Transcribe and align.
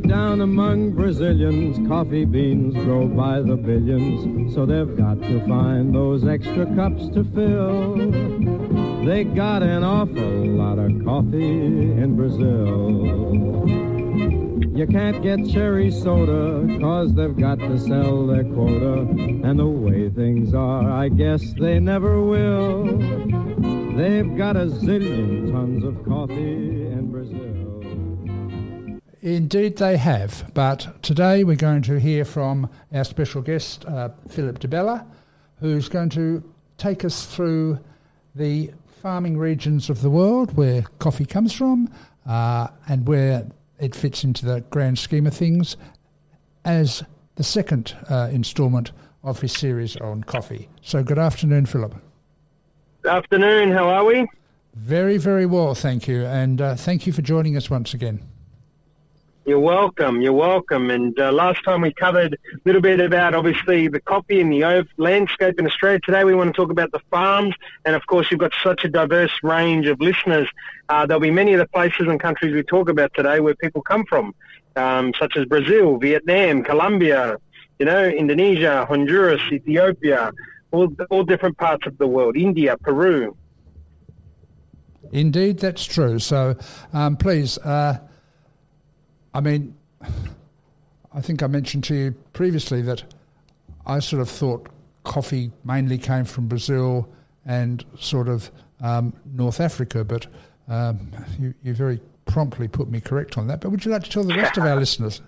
Down 0.00 0.40
among 0.40 0.90
Brazilians, 0.90 1.86
coffee 1.86 2.24
beans 2.24 2.74
grow 2.74 3.06
by 3.06 3.40
the 3.40 3.54
billions, 3.54 4.52
so 4.52 4.66
they've 4.66 4.96
got 4.96 5.22
to 5.22 5.40
find 5.46 5.94
those 5.94 6.26
extra 6.26 6.66
cups 6.74 7.08
to 7.10 7.22
fill. 7.22 7.94
They 9.06 9.22
got 9.22 9.62
an 9.62 9.84
awful 9.84 10.46
lot 10.46 10.80
of 10.80 11.04
coffee 11.04 11.60
in 11.60 12.16
Brazil. 12.16 13.04
You 14.76 14.86
can't 14.88 15.22
get 15.22 15.48
cherry 15.48 15.92
soda, 15.92 16.66
cause 16.80 17.14
they've 17.14 17.36
got 17.36 17.60
to 17.60 17.78
sell 17.78 18.26
their 18.26 18.42
quota. 18.42 19.02
And 19.44 19.60
the 19.60 19.66
way 19.66 20.10
things 20.10 20.54
are, 20.54 20.90
I 20.90 21.08
guess 21.08 21.54
they 21.60 21.78
never 21.78 22.20
will. 22.20 22.98
They've 23.96 24.36
got 24.36 24.56
a 24.56 24.66
zillion 24.66 25.52
tons 25.52 25.84
of 25.84 26.04
coffee. 26.04 26.73
Indeed, 29.24 29.78
they 29.78 29.96
have. 29.96 30.50
But 30.52 31.02
today 31.02 31.44
we're 31.44 31.56
going 31.56 31.80
to 31.84 31.98
hear 31.98 32.26
from 32.26 32.68
our 32.92 33.04
special 33.04 33.40
guest, 33.40 33.86
uh, 33.86 34.10
Philip 34.28 34.58
DeBella, 34.58 35.06
who's 35.60 35.88
going 35.88 36.10
to 36.10 36.44
take 36.76 37.06
us 37.06 37.24
through 37.24 37.78
the 38.34 38.70
farming 39.00 39.38
regions 39.38 39.88
of 39.88 40.02
the 40.02 40.10
world 40.10 40.54
where 40.58 40.82
coffee 40.98 41.24
comes 41.24 41.54
from 41.54 41.90
uh, 42.26 42.68
and 42.86 43.08
where 43.08 43.46
it 43.78 43.94
fits 43.94 44.24
into 44.24 44.44
the 44.44 44.60
grand 44.68 44.98
scheme 44.98 45.26
of 45.26 45.32
things 45.32 45.78
as 46.66 47.02
the 47.36 47.44
second 47.44 47.96
uh, 48.10 48.28
instalment 48.30 48.92
of 49.22 49.40
his 49.40 49.52
series 49.54 49.96
on 49.96 50.22
coffee. 50.22 50.68
So, 50.82 51.02
good 51.02 51.18
afternoon, 51.18 51.64
Philip. 51.64 51.94
Good 53.00 53.12
afternoon. 53.12 53.72
How 53.72 53.88
are 53.88 54.04
we? 54.04 54.28
Very, 54.74 55.16
very 55.16 55.46
well, 55.46 55.74
thank 55.74 56.06
you. 56.06 56.26
And 56.26 56.60
uh, 56.60 56.74
thank 56.74 57.06
you 57.06 57.14
for 57.14 57.22
joining 57.22 57.56
us 57.56 57.70
once 57.70 57.94
again. 57.94 58.20
You're 59.46 59.60
welcome. 59.60 60.22
You're 60.22 60.32
welcome. 60.32 60.90
And 60.90 61.18
uh, 61.20 61.30
last 61.30 61.62
time 61.64 61.82
we 61.82 61.92
covered 61.92 62.32
a 62.32 62.58
little 62.64 62.80
bit 62.80 62.98
about 62.98 63.34
obviously 63.34 63.88
the 63.88 64.00
coffee 64.00 64.40
and 64.40 64.50
the 64.50 64.86
landscape 64.96 65.58
in 65.58 65.66
Australia. 65.66 66.00
Today 66.02 66.24
we 66.24 66.34
want 66.34 66.54
to 66.54 66.58
talk 66.58 66.70
about 66.70 66.92
the 66.92 67.00
farms. 67.10 67.54
And 67.84 67.94
of 67.94 68.06
course, 68.06 68.28
you've 68.30 68.40
got 68.40 68.52
such 68.62 68.84
a 68.84 68.88
diverse 68.88 69.32
range 69.42 69.86
of 69.86 70.00
listeners. 70.00 70.48
Uh, 70.88 71.04
there'll 71.04 71.20
be 71.20 71.30
many 71.30 71.52
of 71.52 71.58
the 71.58 71.66
places 71.66 72.06
and 72.08 72.18
countries 72.18 72.54
we 72.54 72.62
talk 72.62 72.88
about 72.88 73.12
today 73.12 73.40
where 73.40 73.54
people 73.54 73.82
come 73.82 74.06
from, 74.06 74.34
um, 74.76 75.12
such 75.18 75.36
as 75.36 75.44
Brazil, 75.44 75.98
Vietnam, 75.98 76.64
Colombia, 76.64 77.36
you 77.78 77.84
know, 77.84 78.02
Indonesia, 78.02 78.86
Honduras, 78.86 79.42
Ethiopia, 79.52 80.32
all, 80.70 80.90
all 81.10 81.22
different 81.22 81.58
parts 81.58 81.86
of 81.86 81.98
the 81.98 82.06
world, 82.06 82.34
India, 82.34 82.78
Peru. 82.78 83.36
Indeed, 85.12 85.58
that's 85.58 85.84
true. 85.84 86.18
So 86.18 86.56
um, 86.94 87.18
please. 87.18 87.58
Uh 87.58 87.98
I 89.34 89.40
mean, 89.40 89.74
I 91.12 91.20
think 91.20 91.42
I 91.42 91.48
mentioned 91.48 91.84
to 91.84 91.94
you 91.94 92.12
previously 92.32 92.82
that 92.82 93.02
I 93.84 93.98
sort 93.98 94.22
of 94.22 94.30
thought 94.30 94.68
coffee 95.02 95.50
mainly 95.64 95.98
came 95.98 96.24
from 96.24 96.46
Brazil 96.46 97.08
and 97.44 97.84
sort 97.98 98.28
of 98.28 98.50
um, 98.80 99.12
North 99.34 99.60
Africa, 99.60 100.04
but 100.04 100.26
um, 100.68 101.10
you, 101.38 101.54
you, 101.62 101.74
very 101.74 102.00
promptly 102.24 102.68
put 102.68 102.88
me 102.88 103.00
correct 103.00 103.36
on 103.36 103.48
that. 103.48 103.60
But 103.60 103.70
would 103.70 103.84
you 103.84 103.90
like 103.90 104.04
to 104.04 104.10
tell 104.10 104.24
the 104.24 104.34
rest 104.34 104.56
of 104.56 104.64
our 104.64 104.76
listeners? 104.80 105.20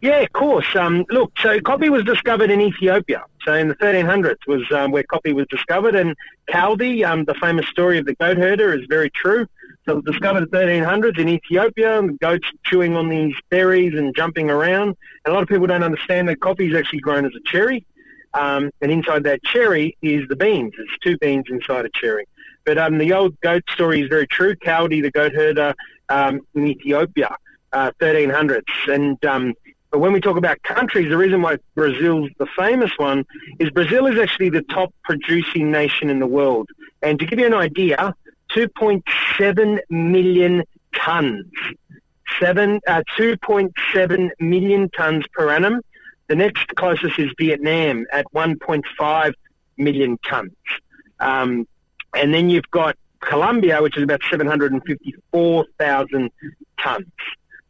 Yeah, 0.00 0.18
of 0.18 0.32
course. 0.32 0.76
Um, 0.76 1.04
look, 1.10 1.32
so 1.40 1.60
coffee 1.60 1.90
was 1.90 2.04
discovered 2.04 2.50
in 2.50 2.60
Ethiopia. 2.60 3.24
So 3.44 3.54
in 3.54 3.68
the 3.68 3.74
1300s 3.76 4.46
was 4.46 4.62
um, 4.70 4.92
where 4.92 5.02
coffee 5.02 5.32
was 5.32 5.46
discovered, 5.48 5.96
and 5.96 6.14
Kaldi, 6.48 7.04
um, 7.04 7.24
the 7.24 7.34
famous 7.34 7.66
story 7.66 7.98
of 7.98 8.06
the 8.06 8.14
goat 8.14 8.36
herder, 8.36 8.72
is 8.78 8.86
very 8.86 9.10
true. 9.10 9.48
It 9.88 9.94
was 9.94 10.04
discovered 10.04 10.42
in 10.42 10.48
the 10.50 10.56
1300s 10.58 11.18
in 11.18 11.28
Ethiopia, 11.28 11.98
and 11.98 12.18
goats 12.18 12.46
chewing 12.64 12.94
on 12.94 13.08
these 13.08 13.34
berries 13.48 13.94
and 13.98 14.14
jumping 14.14 14.50
around. 14.50 14.96
And 15.24 15.28
a 15.28 15.32
lot 15.32 15.42
of 15.42 15.48
people 15.48 15.66
don't 15.66 15.82
understand 15.82 16.28
that 16.28 16.40
coffee 16.40 16.70
is 16.70 16.76
actually 16.76 17.00
grown 17.00 17.24
as 17.24 17.32
a 17.34 17.40
cherry, 17.50 17.86
um, 18.34 18.70
and 18.82 18.92
inside 18.92 19.24
that 19.24 19.42
cherry 19.42 19.96
is 20.02 20.28
the 20.28 20.36
beans. 20.36 20.74
There's 20.76 20.90
two 21.02 21.16
beans 21.18 21.46
inside 21.48 21.86
a 21.86 21.90
cherry. 21.94 22.26
But 22.66 22.76
um, 22.76 22.98
the 22.98 23.14
old 23.14 23.40
goat 23.40 23.62
story 23.70 24.02
is 24.02 24.08
very 24.08 24.26
true. 24.26 24.54
Kaldi, 24.56 25.00
the 25.00 25.10
goat 25.10 25.32
herder 25.32 25.74
um, 26.10 26.42
in 26.54 26.66
Ethiopia, 26.66 27.34
uh, 27.72 27.92
1300s, 28.00 28.62
and 28.88 29.24
um, 29.24 29.54
but 29.90 30.00
when 30.00 30.12
we 30.12 30.20
talk 30.20 30.36
about 30.36 30.62
countries, 30.62 31.08
the 31.08 31.16
reason 31.16 31.40
why 31.40 31.56
Brazil's 31.74 32.30
the 32.38 32.46
famous 32.58 32.90
one 32.98 33.24
is 33.58 33.70
Brazil 33.70 34.06
is 34.06 34.18
actually 34.18 34.50
the 34.50 34.60
top 34.62 34.92
producing 35.02 35.70
nation 35.70 36.10
in 36.10 36.18
the 36.18 36.26
world. 36.26 36.68
And 37.00 37.18
to 37.18 37.24
give 37.24 37.38
you 37.38 37.46
an 37.46 37.54
idea, 37.54 38.14
2.7 38.54 39.78
million 39.90 40.64
tons, 40.94 41.44
seven, 42.40 42.80
uh, 42.86 43.02
2.7 43.18 44.30
million 44.40 44.88
tons 44.90 45.24
per 45.32 45.50
annum. 45.50 45.80
The 46.28 46.36
next 46.36 46.68
closest 46.76 47.18
is 47.18 47.30
Vietnam 47.38 48.06
at 48.12 48.26
1.5 48.34 49.32
million 49.76 50.18
tons. 50.28 50.52
Um, 51.20 51.66
and 52.14 52.32
then 52.32 52.50
you've 52.50 52.70
got 52.70 52.96
Colombia, 53.20 53.82
which 53.82 53.96
is 53.96 54.02
about 54.02 54.20
754,000 54.30 56.30
tons. 56.80 57.06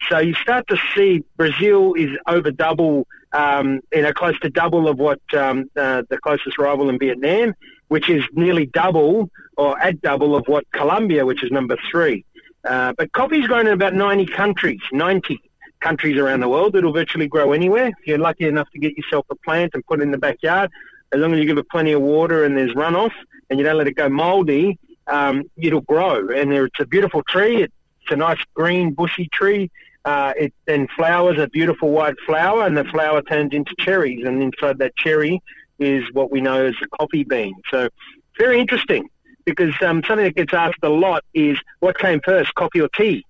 So 0.08 0.18
you 0.18 0.34
start 0.34 0.66
to 0.68 0.76
see 0.94 1.24
Brazil 1.36 1.94
is 1.94 2.10
over 2.26 2.50
double, 2.50 3.06
um, 3.32 3.80
you 3.92 4.02
know, 4.02 4.12
close 4.12 4.38
to 4.40 4.50
double 4.50 4.88
of 4.88 4.98
what 4.98 5.20
um, 5.34 5.70
uh, 5.76 6.02
the 6.08 6.18
closest 6.18 6.58
rival 6.58 6.88
in 6.88 6.98
Vietnam, 6.98 7.54
which 7.88 8.08
is 8.08 8.22
nearly 8.32 8.66
double 8.66 9.30
or 9.56 9.78
at 9.78 10.00
double 10.00 10.36
of 10.36 10.46
what 10.46 10.70
Colombia, 10.72 11.26
which 11.26 11.42
is 11.42 11.50
number 11.50 11.76
three. 11.90 12.24
Uh, 12.64 12.92
but 12.96 13.12
coffee's 13.12 13.46
grown 13.46 13.66
in 13.66 13.72
about 13.72 13.94
90 13.94 14.26
countries, 14.26 14.80
90 14.92 15.40
countries 15.80 16.16
around 16.18 16.40
the 16.40 16.48
world. 16.48 16.74
It'll 16.74 16.92
virtually 16.92 17.28
grow 17.28 17.52
anywhere. 17.52 17.88
If 17.88 18.06
you're 18.06 18.18
lucky 18.18 18.46
enough 18.46 18.68
to 18.72 18.78
get 18.78 18.96
yourself 18.96 19.26
a 19.30 19.36
plant 19.36 19.72
and 19.74 19.86
put 19.86 20.00
it 20.00 20.02
in 20.02 20.10
the 20.10 20.18
backyard, 20.18 20.70
as 21.12 21.20
long 21.20 21.32
as 21.32 21.38
you 21.38 21.46
give 21.46 21.58
it 21.58 21.68
plenty 21.70 21.92
of 21.92 22.02
water 22.02 22.44
and 22.44 22.56
there's 22.56 22.74
runoff 22.74 23.12
and 23.48 23.58
you 23.58 23.64
don't 23.64 23.78
let 23.78 23.86
it 23.86 23.94
go 23.94 24.08
moldy, 24.08 24.78
um, 25.06 25.44
it'll 25.56 25.80
grow. 25.80 26.28
And 26.28 26.52
it's 26.52 26.80
a 26.80 26.86
beautiful 26.86 27.22
tree. 27.22 27.62
It's 27.62 27.72
a 28.10 28.16
nice 28.16 28.40
green 28.54 28.92
bushy 28.92 29.28
tree. 29.32 29.70
Uh, 30.08 30.32
it 30.38 30.54
then 30.64 30.88
flowers 30.96 31.38
a 31.38 31.46
beautiful 31.48 31.90
white 31.90 32.14
flower, 32.24 32.64
and 32.64 32.74
the 32.74 32.84
flower 32.84 33.20
turns 33.20 33.52
into 33.52 33.74
cherries, 33.78 34.26
and 34.26 34.42
inside 34.42 34.78
that 34.78 34.96
cherry 34.96 35.38
is 35.78 36.02
what 36.14 36.30
we 36.30 36.40
know 36.40 36.64
as 36.64 36.74
a 36.82 36.96
coffee 36.96 37.24
bean. 37.24 37.54
So, 37.70 37.90
very 38.38 38.58
interesting 38.58 39.10
because 39.44 39.74
um, 39.82 40.02
something 40.08 40.24
that 40.24 40.34
gets 40.34 40.54
asked 40.54 40.78
a 40.82 40.88
lot 40.88 41.24
is 41.34 41.58
what 41.80 41.98
came 41.98 42.22
first, 42.24 42.54
coffee 42.54 42.80
or 42.80 42.88
tea? 42.96 43.22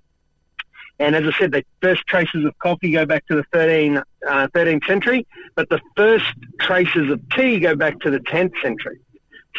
And 1.00 1.16
as 1.16 1.24
I 1.26 1.36
said, 1.36 1.50
the 1.50 1.64
first 1.82 2.06
traces 2.06 2.44
of 2.44 2.56
coffee 2.60 2.92
go 2.92 3.04
back 3.04 3.26
to 3.26 3.34
the 3.34 3.44
13, 3.52 3.96
uh, 3.96 4.46
13th 4.54 4.86
century, 4.86 5.26
but 5.56 5.68
the 5.70 5.80
first 5.96 6.32
traces 6.60 7.10
of 7.10 7.20
tea 7.30 7.58
go 7.58 7.74
back 7.74 7.98
to 8.02 8.10
the 8.10 8.20
10th 8.20 8.52
century. 8.62 9.00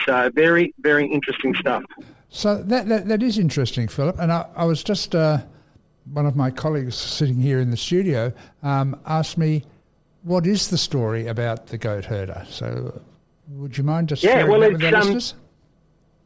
So 0.05 0.31
very, 0.33 0.73
very 0.79 1.05
interesting 1.05 1.53
stuff. 1.55 1.83
So 2.29 2.63
that 2.63 2.87
that, 2.87 3.09
that 3.09 3.21
is 3.21 3.37
interesting, 3.37 3.89
Philip. 3.89 4.17
And 4.19 4.31
I, 4.31 4.45
I 4.55 4.63
was 4.63 4.85
just 4.85 5.15
uh, 5.15 5.39
one 6.13 6.25
of 6.25 6.35
my 6.35 6.51
colleagues 6.51 6.95
sitting 6.95 7.39
here 7.39 7.59
in 7.59 7.71
the 7.71 7.77
studio 7.77 8.33
um, 8.63 8.99
asked 9.05 9.37
me, 9.37 9.63
"What 10.23 10.45
is 10.45 10.69
the 10.69 10.77
story 10.77 11.27
about 11.27 11.67
the 11.67 11.77
goat 11.77 12.05
herder?" 12.05 12.45
So, 12.49 13.01
would 13.49 13.77
you 13.77 13.83
mind 13.83 14.09
just 14.09 14.23
yeah, 14.23 14.43
well, 14.43 14.63
it's, 14.63 15.33
um. 15.33 15.39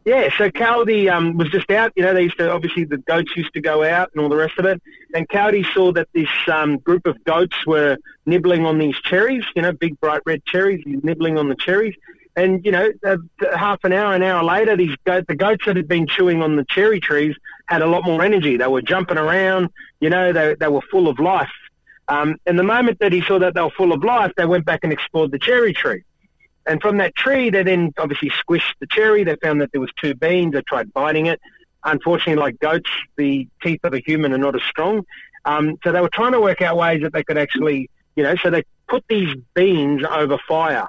Yeah, 0.05 0.27
so 0.37 0.49
Kaldi 0.49 1.09
um, 1.09 1.37
was 1.37 1.49
just 1.49 1.71
out. 1.71 1.93
You 1.95 2.03
know, 2.03 2.13
they 2.13 2.23
used 2.23 2.37
to 2.37 2.51
obviously 2.51 2.83
the 2.83 2.97
goats 2.97 3.31
used 3.37 3.53
to 3.53 3.61
go 3.61 3.83
out 3.83 4.09
and 4.13 4.21
all 4.21 4.27
the 4.27 4.35
rest 4.35 4.59
of 4.59 4.65
it. 4.65 4.81
And 5.13 5.27
Kaldi 5.29 5.65
saw 5.73 5.93
that 5.93 6.09
this 6.13 6.27
um, 6.51 6.77
group 6.79 7.07
of 7.07 7.23
goats 7.23 7.55
were 7.65 7.97
nibbling 8.25 8.65
on 8.65 8.79
these 8.79 8.95
cherries. 8.97 9.45
You 9.55 9.61
know, 9.61 9.71
big 9.71 9.99
bright 10.01 10.21
red 10.25 10.43
cherries, 10.45 10.83
nibbling 10.85 11.37
on 11.37 11.47
the 11.47 11.55
cherries. 11.55 11.95
And 12.35 12.65
you 12.65 12.71
know, 12.71 12.89
uh, 13.05 13.17
half 13.55 13.83
an 13.85 13.93
hour, 13.93 14.13
an 14.13 14.23
hour 14.23 14.43
later, 14.43 14.75
these 14.75 14.95
goat, 15.05 15.27
the 15.27 15.35
goats 15.35 15.65
that 15.67 15.77
had 15.77 15.87
been 15.87 16.07
chewing 16.07 16.41
on 16.41 16.57
the 16.57 16.65
cherry 16.65 16.99
trees 16.99 17.35
had 17.67 17.81
a 17.81 17.87
lot 17.87 18.03
more 18.03 18.23
energy. 18.23 18.57
They 18.57 18.67
were 18.67 18.81
jumping 18.81 19.17
around. 19.17 19.69
You 19.99 20.09
know, 20.09 20.33
they 20.33 20.55
they 20.55 20.67
were 20.67 20.81
full 20.91 21.07
of 21.07 21.19
life. 21.19 21.51
Um, 22.07 22.35
and 22.45 22.59
the 22.59 22.63
moment 22.63 22.99
that 22.99 23.13
he 23.13 23.21
saw 23.21 23.39
that 23.39 23.53
they 23.53 23.61
were 23.61 23.69
full 23.71 23.93
of 23.93 24.03
life, 24.03 24.33
they 24.35 24.45
went 24.45 24.65
back 24.65 24.81
and 24.83 24.91
explored 24.91 25.31
the 25.31 25.39
cherry 25.39 25.73
tree. 25.73 26.03
And 26.65 26.81
from 26.81 26.97
that 26.97 27.15
tree, 27.15 27.49
they 27.49 27.63
then 27.63 27.93
obviously 27.97 28.29
squished 28.29 28.73
the 28.79 28.87
cherry. 28.87 29.23
They 29.23 29.35
found 29.37 29.61
that 29.61 29.71
there 29.71 29.81
was 29.81 29.91
two 30.01 30.13
beans. 30.13 30.53
They 30.53 30.61
tried 30.61 30.93
biting 30.93 31.27
it. 31.27 31.39
Unfortunately, 31.83 32.41
like 32.41 32.59
goats, 32.59 32.89
the 33.17 33.47
teeth 33.61 33.81
of 33.83 33.93
a 33.93 33.99
human 33.99 34.33
are 34.33 34.37
not 34.37 34.55
as 34.55 34.63
strong. 34.63 35.05
Um, 35.45 35.77
so 35.83 35.91
they 35.91 35.99
were 35.99 36.09
trying 36.09 36.31
to 36.31 36.39
work 36.39 36.61
out 36.61 36.77
ways 36.77 37.01
that 37.01 37.11
they 37.11 37.23
could 37.23 37.37
actually, 37.37 37.89
you 38.15 38.23
know, 38.23 38.35
so 38.41 38.49
they 38.49 38.63
put 38.87 39.03
these 39.09 39.35
beans 39.53 40.03
over 40.09 40.37
fire. 40.47 40.87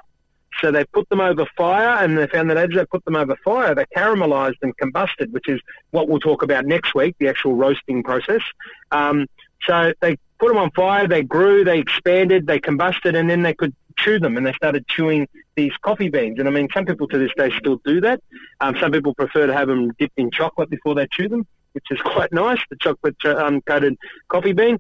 So 0.60 0.70
they 0.70 0.84
put 0.84 1.08
them 1.08 1.20
over 1.20 1.46
fire, 1.56 2.02
and 2.02 2.16
they 2.16 2.26
found 2.26 2.50
that 2.50 2.56
as 2.56 2.70
they 2.74 2.84
put 2.86 3.04
them 3.04 3.16
over 3.16 3.36
fire, 3.44 3.74
they 3.74 3.84
caramelized 3.96 4.58
and 4.62 4.76
combusted, 4.76 5.30
which 5.32 5.48
is 5.48 5.60
what 5.90 6.08
we'll 6.08 6.20
talk 6.20 6.42
about 6.42 6.64
next 6.64 6.94
week, 6.94 7.16
the 7.18 7.28
actual 7.28 7.54
roasting 7.54 8.02
process. 8.02 8.42
Um, 8.90 9.26
so 9.66 9.92
they 10.00 10.16
put 10.38 10.48
them 10.48 10.58
on 10.58 10.70
fire, 10.72 11.08
they 11.08 11.22
grew, 11.22 11.64
they 11.64 11.78
expanded, 11.78 12.46
they 12.46 12.60
combusted, 12.60 13.18
and 13.18 13.28
then 13.28 13.42
they 13.42 13.54
could 13.54 13.74
chew 13.96 14.18
them, 14.18 14.36
and 14.36 14.46
they 14.46 14.52
started 14.52 14.86
chewing 14.88 15.28
these 15.56 15.72
coffee 15.82 16.08
beans. 16.08 16.38
And 16.38 16.48
I 16.48 16.50
mean, 16.50 16.68
some 16.74 16.84
people 16.84 17.08
to 17.08 17.18
this 17.18 17.30
day 17.36 17.50
still 17.58 17.80
do 17.84 18.00
that. 18.00 18.22
Um, 18.60 18.76
some 18.80 18.92
people 18.92 19.14
prefer 19.14 19.46
to 19.46 19.54
have 19.54 19.68
them 19.68 19.92
dipped 19.98 20.18
in 20.18 20.30
chocolate 20.30 20.70
before 20.70 20.94
they 20.94 21.06
chew 21.10 21.28
them, 21.28 21.46
which 21.72 21.86
is 21.90 22.00
quite 22.04 22.32
nice, 22.32 22.60
the 22.70 22.76
chocolate 22.76 23.16
um, 23.24 23.60
coated 23.62 23.96
coffee 24.28 24.52
bean. 24.52 24.78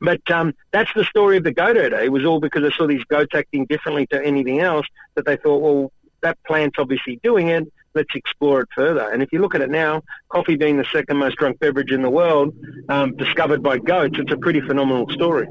But 0.00 0.30
um, 0.30 0.54
that's 0.72 0.92
the 0.94 1.04
story 1.04 1.36
of 1.36 1.44
the 1.44 1.52
goat 1.52 1.76
herder. 1.76 1.98
It 1.98 2.12
was 2.12 2.24
all 2.24 2.40
because 2.40 2.62
they 2.62 2.70
saw 2.76 2.86
these 2.86 3.04
goats 3.04 3.34
acting 3.34 3.66
differently 3.66 4.06
to 4.08 4.24
anything 4.24 4.60
else 4.60 4.86
that 5.14 5.24
they 5.24 5.36
thought, 5.36 5.58
well, 5.58 5.92
that 6.20 6.38
plant's 6.44 6.78
obviously 6.78 7.18
doing 7.22 7.48
it. 7.48 7.72
Let's 7.94 8.14
explore 8.14 8.60
it 8.60 8.68
further. 8.74 9.08
And 9.10 9.22
if 9.22 9.32
you 9.32 9.40
look 9.40 9.54
at 9.54 9.62
it 9.62 9.70
now, 9.70 10.02
coffee 10.28 10.56
being 10.56 10.76
the 10.76 10.84
second 10.92 11.16
most 11.16 11.36
drunk 11.36 11.58
beverage 11.60 11.92
in 11.92 12.02
the 12.02 12.10
world, 12.10 12.54
um, 12.90 13.16
discovered 13.16 13.62
by 13.62 13.78
goats, 13.78 14.16
it's 14.18 14.32
a 14.32 14.36
pretty 14.36 14.60
phenomenal 14.60 15.08
story. 15.10 15.48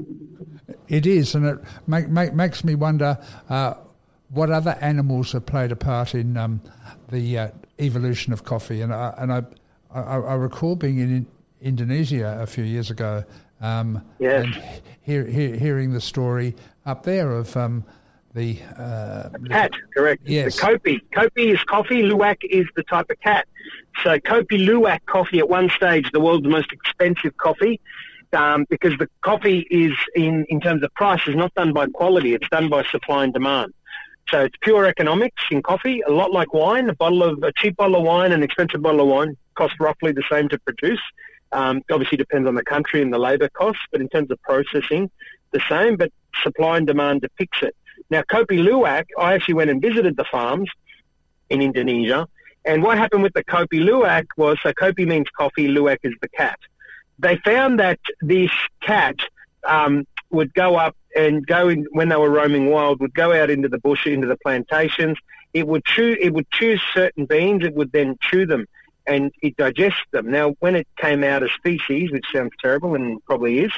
It 0.86 1.06
is, 1.06 1.34
and 1.34 1.44
it 1.44 1.58
make, 1.88 2.08
make, 2.08 2.34
makes 2.34 2.62
me 2.62 2.76
wonder 2.76 3.18
uh, 3.48 3.74
what 4.30 4.50
other 4.50 4.78
animals 4.80 5.32
have 5.32 5.46
played 5.46 5.72
a 5.72 5.76
part 5.76 6.14
in 6.14 6.36
um, 6.36 6.60
the 7.10 7.38
uh, 7.38 7.48
evolution 7.80 8.32
of 8.32 8.44
coffee. 8.44 8.80
And 8.80 8.94
I, 8.94 9.12
and 9.18 9.32
I, 9.32 9.42
I, 9.92 10.18
I 10.18 10.34
recall 10.34 10.76
being 10.76 10.98
in 10.98 11.26
Indonesia 11.60 12.38
a 12.40 12.46
few 12.46 12.62
years 12.62 12.90
ago 12.90 13.24
um, 13.60 14.02
yes. 14.18 14.44
and 14.44 14.82
hear, 15.02 15.24
hear, 15.24 15.56
hearing 15.56 15.92
the 15.92 16.00
story 16.00 16.54
up 16.84 17.02
there 17.02 17.32
of 17.32 17.56
um, 17.56 17.84
the, 18.34 18.58
uh, 18.76 19.30
the 19.30 19.48
cat, 19.48 19.70
correct? 19.94 20.22
Yes. 20.26 20.56
The 20.56 20.62
kopi. 20.62 21.00
Kopi 21.14 21.54
is 21.54 21.62
coffee. 21.64 22.02
Luwak 22.02 22.36
is 22.42 22.66
the 22.76 22.82
type 22.82 23.10
of 23.10 23.18
cat. 23.20 23.46
So 24.02 24.18
kopi 24.18 24.58
luwak 24.66 25.00
coffee 25.06 25.38
at 25.38 25.48
one 25.48 25.70
stage, 25.70 26.10
the 26.12 26.20
world's 26.20 26.46
most 26.46 26.70
expensive 26.72 27.36
coffee. 27.38 27.80
Um, 28.32 28.66
because 28.68 28.92
the 28.98 29.08
coffee 29.22 29.66
is 29.70 29.92
in, 30.14 30.44
in 30.48 30.60
terms 30.60 30.82
of 30.82 30.92
price 30.94 31.22
is 31.26 31.36
not 31.36 31.54
done 31.54 31.72
by 31.72 31.86
quality, 31.86 32.34
it's 32.34 32.48
done 32.50 32.68
by 32.68 32.84
supply 32.84 33.24
and 33.24 33.32
demand. 33.32 33.72
So 34.28 34.40
it's 34.40 34.56
pure 34.60 34.84
economics 34.86 35.42
in 35.50 35.62
coffee, 35.62 36.02
a 36.06 36.10
lot 36.10 36.32
like 36.32 36.52
wine. 36.52 36.90
A 36.90 36.94
bottle 36.94 37.22
of 37.22 37.42
a 37.42 37.52
cheap 37.56 37.76
bottle 37.76 37.96
of 37.96 38.02
wine 38.02 38.32
and 38.32 38.34
an 38.34 38.42
expensive 38.42 38.82
bottle 38.82 39.02
of 39.02 39.06
wine 39.06 39.36
cost 39.54 39.74
roughly 39.78 40.12
the 40.12 40.24
same 40.30 40.48
to 40.48 40.58
produce. 40.58 41.00
Um, 41.52 41.82
obviously 41.90 42.18
depends 42.18 42.48
on 42.48 42.54
the 42.54 42.64
country 42.64 43.00
and 43.02 43.12
the 43.12 43.18
labour 43.18 43.48
costs, 43.48 43.82
but 43.92 44.00
in 44.00 44.08
terms 44.08 44.30
of 44.30 44.40
processing, 44.42 45.10
the 45.52 45.60
same. 45.68 45.96
But 45.96 46.12
supply 46.42 46.78
and 46.78 46.86
demand 46.86 47.22
depicts 47.22 47.62
it. 47.62 47.74
Now, 48.10 48.22
Kopi 48.22 48.58
Luwak, 48.58 49.06
I 49.18 49.34
actually 49.34 49.54
went 49.54 49.70
and 49.70 49.80
visited 49.80 50.16
the 50.16 50.24
farms 50.24 50.70
in 51.48 51.62
Indonesia, 51.62 52.26
and 52.64 52.82
what 52.82 52.98
happened 52.98 53.22
with 53.22 53.32
the 53.32 53.44
Kopi 53.44 53.80
Luwak 53.80 54.26
was 54.36 54.58
so 54.62 54.72
Kopi 54.72 55.06
means 55.06 55.26
coffee, 55.36 55.68
Luwak 55.68 55.98
is 56.02 56.14
the 56.20 56.28
cat. 56.28 56.58
They 57.18 57.36
found 57.38 57.78
that 57.80 58.00
this 58.20 58.50
cat 58.82 59.16
um, 59.66 60.04
would 60.30 60.52
go 60.52 60.76
up 60.76 60.96
and 61.16 61.46
go 61.46 61.68
in 61.68 61.86
when 61.92 62.08
they 62.08 62.16
were 62.16 62.28
roaming 62.28 62.70
wild, 62.70 63.00
would 63.00 63.14
go 63.14 63.32
out 63.32 63.50
into 63.50 63.68
the 63.68 63.78
bush, 63.78 64.06
into 64.06 64.26
the 64.26 64.36
plantations. 64.36 65.16
It 65.54 65.66
would 65.66 65.84
chew, 65.84 66.16
it 66.20 66.34
would 66.34 66.50
choose 66.50 66.82
certain 66.92 67.24
beans. 67.24 67.64
It 67.64 67.74
would 67.74 67.92
then 67.92 68.16
chew 68.20 68.46
them 68.46 68.66
and 69.06 69.32
it 69.42 69.56
digests 69.56 70.00
them. 70.10 70.30
Now, 70.30 70.54
when 70.60 70.74
it 70.74 70.86
came 70.96 71.22
out 71.22 71.42
as 71.42 71.50
feces, 71.62 72.10
which 72.10 72.26
sounds 72.32 72.52
terrible 72.60 72.94
and 72.94 73.24
probably 73.24 73.60
is, 73.60 73.72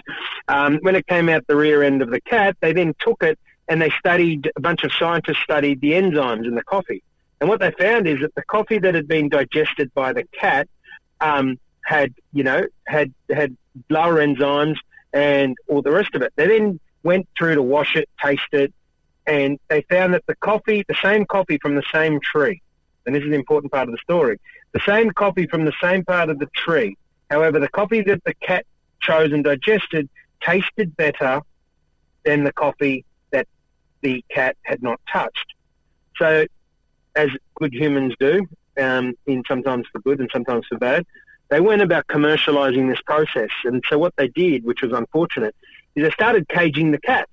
um, 0.49 0.79
when 0.83 0.97
it 0.97 1.07
came 1.07 1.29
out 1.29 1.47
the 1.47 1.57
rear 1.57 1.83
end 1.83 2.03
of 2.03 2.11
the 2.11 2.21
cat, 2.21 2.57
they 2.61 2.73
then 2.73 2.95
took 2.99 3.23
it 3.23 3.39
and 3.69 3.83
they 3.83 3.91
studied, 3.99 4.51
a 4.57 4.61
bunch 4.61 4.85
of 4.85 4.93
scientists 4.93 5.43
studied 5.43 5.81
the 5.81 5.93
enzymes 5.93 6.47
in 6.47 6.55
the 6.55 6.65
coffee. 6.65 7.03
And 7.41 7.49
what 7.49 7.61
they 7.61 7.71
found 7.71 8.09
is 8.09 8.21
that 8.21 8.35
the 8.35 8.43
coffee 8.43 8.79
that 8.79 8.95
had 8.95 9.07
been 9.07 9.29
digested 9.29 9.93
by 9.95 10.13
the 10.13 10.25
cat 10.25 10.69
um, 11.21 11.59
had, 11.85 12.15
you 12.33 12.43
know, 12.43 12.65
had 12.87 13.13
had 13.31 13.57
lower 13.91 14.15
enzymes 14.15 14.77
and 15.13 15.57
all 15.69 15.83
the 15.83 15.91
rest 15.91 16.15
of 16.15 16.23
it. 16.23 16.33
They 16.37 16.47
then 16.49 16.81
went 17.03 17.29
through 17.39 17.55
to 17.55 17.63
wash 17.63 17.97
it, 17.97 18.09
taste 18.23 18.43
it, 18.53 18.73
and 19.27 19.59
they 19.69 19.83
found 19.83 20.15
that 20.15 20.25
the 20.27 20.35
coffee, 20.37 20.85
the 20.89 20.97
same 21.03 21.27
coffee 21.27 21.59
from 21.59 21.77
the 21.77 21.83
same 21.93 22.19
tree, 22.21 22.63
and 23.09 23.17
this 23.17 23.23
is 23.23 23.31
the 23.31 23.37
important 23.37 23.73
part 23.73 23.89
of 23.89 23.93
the 23.93 23.99
story, 24.03 24.39
the 24.73 24.81
same 24.85 25.11
coffee 25.13 25.47
from 25.47 25.65
the 25.65 25.73
same 25.83 26.05
part 26.05 26.29
of 26.29 26.39
the 26.39 26.47
tree. 26.55 26.95
However, 27.31 27.59
the 27.59 27.71
coffee 27.71 28.03
that 28.03 28.23
the 28.25 28.35
cat 28.35 28.67
chose 29.01 29.33
and 29.33 29.43
digested 29.43 30.11
tasted 30.43 30.95
better 30.95 31.41
than 32.27 32.45
the 32.45 32.53
coffee 32.53 33.07
that 33.31 33.49
the 34.03 34.23
cat 34.29 34.59
had 34.61 34.83
not 34.83 35.01
touched. 35.11 35.55
So, 36.19 36.45
as 37.17 37.31
good 37.55 37.73
humans 37.73 38.13
do, 38.21 38.47
um, 38.79 39.15
in 39.25 39.43
sometimes 39.49 39.87
for 39.91 40.01
good 40.01 40.21
and 40.21 40.29
sometimes 40.31 40.67
for 40.67 40.77
bad, 40.77 41.07
they 41.49 41.63
went 41.63 41.81
about 41.81 42.09
commercializing 42.09 42.91
this 42.91 43.01
process. 43.01 43.49
And 43.65 43.83
so 43.89 43.97
what 43.97 44.13
they 44.17 44.29
did, 44.29 44.67
which 44.67 44.83
was 44.83 44.93
unfortunate, 44.93 45.57
is 45.95 46.05
they 46.05 46.11
started 46.11 46.47
caging 46.47 46.91
the 46.91 47.01
cats. 47.01 47.33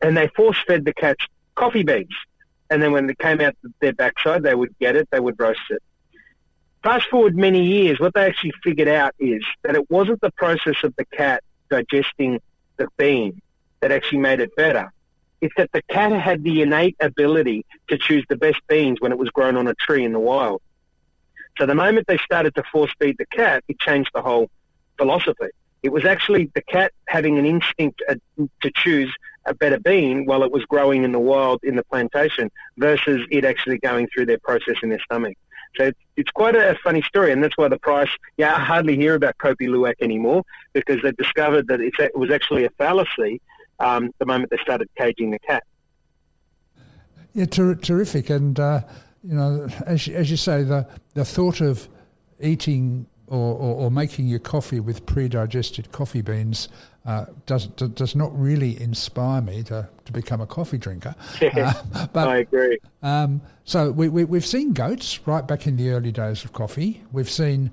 And 0.00 0.16
they 0.16 0.28
force 0.28 0.56
fed 0.66 0.86
the 0.86 0.94
cats 0.94 1.26
coffee 1.56 1.82
beans. 1.82 2.08
And 2.72 2.82
then 2.82 2.92
when 2.92 3.06
they 3.06 3.14
came 3.14 3.42
out 3.42 3.54
their 3.80 3.92
backside, 3.92 4.44
they 4.44 4.54
would 4.54 4.74
get 4.78 4.96
it, 4.96 5.06
they 5.10 5.20
would 5.20 5.38
roast 5.38 5.60
it. 5.68 5.82
Fast 6.82 7.06
forward 7.10 7.36
many 7.36 7.62
years, 7.62 8.00
what 8.00 8.14
they 8.14 8.24
actually 8.24 8.54
figured 8.64 8.88
out 8.88 9.14
is 9.18 9.44
that 9.62 9.74
it 9.74 9.90
wasn't 9.90 10.22
the 10.22 10.30
process 10.30 10.76
of 10.82 10.96
the 10.96 11.04
cat 11.04 11.44
digesting 11.68 12.40
the 12.78 12.88
bean 12.96 13.42
that 13.80 13.92
actually 13.92 14.20
made 14.20 14.40
it 14.40 14.56
better. 14.56 14.90
It's 15.42 15.52
that 15.58 15.70
the 15.72 15.82
cat 15.82 16.12
had 16.12 16.44
the 16.44 16.62
innate 16.62 16.96
ability 16.98 17.66
to 17.88 17.98
choose 17.98 18.24
the 18.30 18.36
best 18.36 18.60
beans 18.68 19.02
when 19.02 19.12
it 19.12 19.18
was 19.18 19.28
grown 19.28 19.58
on 19.58 19.68
a 19.68 19.74
tree 19.74 20.02
in 20.02 20.14
the 20.14 20.18
wild. 20.18 20.62
So 21.58 21.66
the 21.66 21.74
moment 21.74 22.06
they 22.06 22.16
started 22.24 22.54
to 22.54 22.62
force 22.72 22.90
feed 22.98 23.18
the 23.18 23.26
cat, 23.26 23.64
it 23.68 23.78
changed 23.80 24.12
the 24.14 24.22
whole 24.22 24.48
philosophy. 24.96 25.50
It 25.82 25.92
was 25.92 26.06
actually 26.06 26.50
the 26.54 26.62
cat 26.62 26.92
having 27.06 27.36
an 27.36 27.44
instinct 27.44 28.00
uh, 28.08 28.14
to 28.62 28.70
choose 28.74 29.14
a 29.46 29.54
better 29.54 29.78
bean 29.78 30.24
while 30.24 30.42
it 30.42 30.52
was 30.52 30.64
growing 30.64 31.04
in 31.04 31.12
the 31.12 31.18
wild 31.18 31.60
in 31.62 31.76
the 31.76 31.84
plantation 31.84 32.50
versus 32.76 33.26
it 33.30 33.44
actually 33.44 33.78
going 33.78 34.08
through 34.12 34.26
their 34.26 34.38
process 34.38 34.76
in 34.82 34.88
their 34.88 35.00
stomach. 35.00 35.36
So 35.76 35.90
it's, 36.16 36.30
quite 36.30 36.54
a 36.54 36.76
funny 36.84 37.02
story, 37.02 37.32
and 37.32 37.42
that's 37.42 37.56
why 37.56 37.68
the 37.68 37.78
price. 37.78 38.10
Yeah, 38.36 38.54
I 38.54 38.60
hardly 38.60 38.94
hear 38.94 39.14
about 39.14 39.38
Kopi 39.38 39.68
Luwak 39.68 39.94
anymore 40.02 40.44
because 40.74 41.00
they 41.02 41.12
discovered 41.12 41.68
that 41.68 41.80
it 41.80 41.94
was 42.14 42.30
actually 42.30 42.64
a 42.64 42.70
fallacy 42.70 43.40
um, 43.80 44.10
the 44.18 44.26
moment 44.26 44.50
they 44.50 44.58
started 44.58 44.88
caging 44.96 45.30
the 45.30 45.38
cat. 45.38 45.62
Yeah, 47.32 47.46
ter- 47.46 47.74
terrific, 47.74 48.28
and 48.28 48.60
uh, 48.60 48.82
you 49.24 49.34
know, 49.34 49.68
as 49.86 50.06
as 50.08 50.30
you 50.30 50.36
say, 50.36 50.62
the 50.62 50.86
the 51.14 51.24
thought 51.24 51.62
of 51.62 51.88
eating 52.40 53.06
or, 53.28 53.54
or, 53.54 53.74
or, 53.84 53.90
making 53.90 54.26
your 54.26 54.40
coffee 54.40 54.80
with 54.80 55.06
pre-digested 55.06 55.90
coffee 55.90 56.20
beans 56.20 56.68
uh, 57.04 57.26
does 57.46 57.66
does 57.66 58.14
not 58.14 58.38
really 58.38 58.80
inspire 58.80 59.40
me 59.40 59.62
to, 59.64 59.88
to 60.04 60.12
become 60.12 60.40
a 60.40 60.46
coffee 60.46 60.78
drinker. 60.78 61.14
Uh, 61.42 62.06
but, 62.12 62.28
I 62.28 62.38
agree. 62.38 62.78
Um, 63.02 63.42
so 63.64 63.90
we, 63.90 64.08
we 64.08 64.24
we've 64.24 64.46
seen 64.46 64.72
goats 64.72 65.20
right 65.26 65.46
back 65.46 65.66
in 65.66 65.76
the 65.76 65.90
early 65.90 66.12
days 66.12 66.44
of 66.44 66.52
coffee. 66.52 67.02
We've 67.12 67.30
seen 67.30 67.70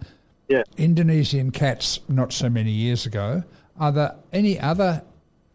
yeah. 0.47 0.63
Indonesian 0.77 1.51
cats 1.51 1.99
not 2.09 2.33
so 2.33 2.49
many 2.49 2.71
years 2.71 3.05
ago. 3.05 3.43
Are 3.79 3.91
there 3.91 4.15
any 4.33 4.59
other 4.59 5.03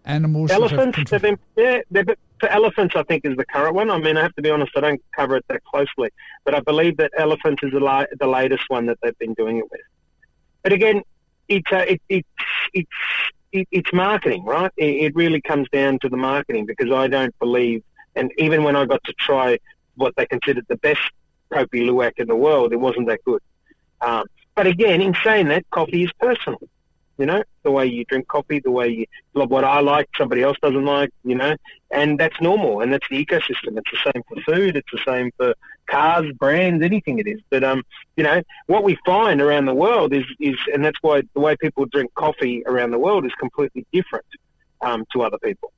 animals? 0.05 0.51
Elephants. 0.51 0.97
Have 0.99 1.09
they've 1.11 1.23
been, 1.23 1.39
yeah, 1.57 1.81
they've 1.91 2.09
elephants, 2.49 2.95
I 2.97 3.03
think, 3.05 3.25
is 3.25 3.37
the 3.37 3.45
current 3.45 3.75
one. 3.75 3.91
I 3.91 3.99
mean, 3.99 4.17
I 4.17 4.23
have 4.23 4.35
to 4.37 4.43
be 4.43 4.51
honest, 4.51 4.73
I 4.77 4.81
don't 4.81 5.03
cover 5.15 5.37
it 5.37 5.45
that 5.49 5.65
closely, 5.65 6.11
but 6.45 6.55
I 6.55 6.61
believe 6.61 6.97
that 6.99 7.11
elephants 7.17 7.63
is 7.63 7.73
the, 7.73 7.81
la- 7.81 8.05
the 8.19 8.27
latest 8.27 8.65
one 8.69 8.87
that 8.87 8.99
they've 9.03 9.19
been 9.19 9.35
doing 9.35 9.59
it 9.59 9.71
with. 9.71 9.81
But 10.63 10.73
again, 10.73 11.03
it's 11.49 11.71
uh, 11.71 11.85
it, 11.87 12.01
it's 12.09 12.29
it's 12.73 12.91
it, 13.55 13.69
it's 13.71 13.93
marketing, 13.93 14.45
right? 14.45 14.71
It, 14.77 14.97
it, 15.05 15.15
really 15.15 15.41
comes 15.41 15.69
down 15.71 16.01
to 16.01 16.09
the 16.09 16.17
marketing 16.17 16.67
because 16.67 16.93
I 16.93 17.07
don't 17.07 17.37
believe, 17.39 17.83
and 18.17 18.33
even 18.37 18.65
when 18.65 18.77
I 18.77 18.85
got 18.85 19.03
to 19.05 19.13
try 19.15 19.59
what 19.95 20.15
they 20.17 20.27
considered 20.27 20.67
the 20.69 20.77
best 20.77 21.01
Kopi 21.53 21.89
Luwak 21.89 22.13
in 22.19 22.27
the 22.27 22.35
world, 22.35 22.73
it 22.73 22.81
wasn't 22.81 23.07
that 23.09 23.21
good. 23.25 23.41
Um, 24.01 24.25
but 24.57 24.67
again, 24.67 25.01
in 25.01 25.15
saying 25.23 25.49
that, 25.49 25.65
coffee 25.71 26.03
is 26.03 26.11
personal. 26.19 26.61
You 27.17 27.27
know, 27.27 27.45
the 27.63 27.71
way 27.71 27.87
you 27.87 28.05
drink 28.05 28.27
coffee, 28.27 28.59
the 28.59 28.73
way 28.73 28.89
you 28.89 29.07
what 29.33 29.63
I 29.63 29.81
like, 29.81 30.09
somebody 30.19 30.43
else 30.43 30.57
doesn't 30.61 30.85
like. 30.85 31.11
You 31.23 31.37
know, 31.37 31.57
and 31.93 32.19
that's 32.19 32.41
normal, 32.41 32.81
and 32.81 32.93
that's 32.93 33.09
the 33.09 33.25
ecosystem. 33.25 33.79
It's 33.79 33.91
the 33.91 34.13
same 34.13 34.23
for 34.29 34.41
food. 34.43 34.77
It's 34.77 34.91
the 34.91 35.01
same 35.07 35.31
for 35.37 35.55
cars, 35.87 36.31
brands, 36.33 36.85
anything 36.85 37.19
it 37.19 37.27
is. 37.27 37.41
But 37.51 37.65
um, 37.65 37.83
you 38.17 38.25
know, 38.25 38.43
what 38.67 38.85
we 38.85 38.99
find 39.05 39.41
around 39.41 39.67
the 39.67 39.75
world 39.75 40.13
is 40.13 40.25
is, 40.41 40.57
and 40.73 40.85
that's 40.85 40.99
why 41.03 41.23
the 41.35 41.41
way 41.41 41.57
people 41.57 41.87
drink 41.87 42.15
coffee 42.15 42.63
around 42.67 42.91
the 42.91 42.99
world 42.99 43.25
is 43.25 43.33
completely 43.39 43.87
different 43.93 44.27
um, 44.81 45.05
to 45.13 45.23
other 45.23 45.39
people. 45.39 45.73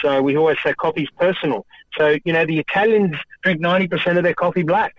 So 0.00 0.22
we 0.22 0.36
always 0.36 0.58
say 0.64 0.74
coffee's 0.74 1.10
personal. 1.18 1.66
So 1.96 2.16
you 2.24 2.32
know, 2.32 2.46
the 2.46 2.58
Italians 2.58 3.16
drink 3.42 3.60
ninety 3.60 3.88
percent 3.88 4.18
of 4.18 4.24
their 4.24 4.34
coffee 4.34 4.62
black. 4.62 4.94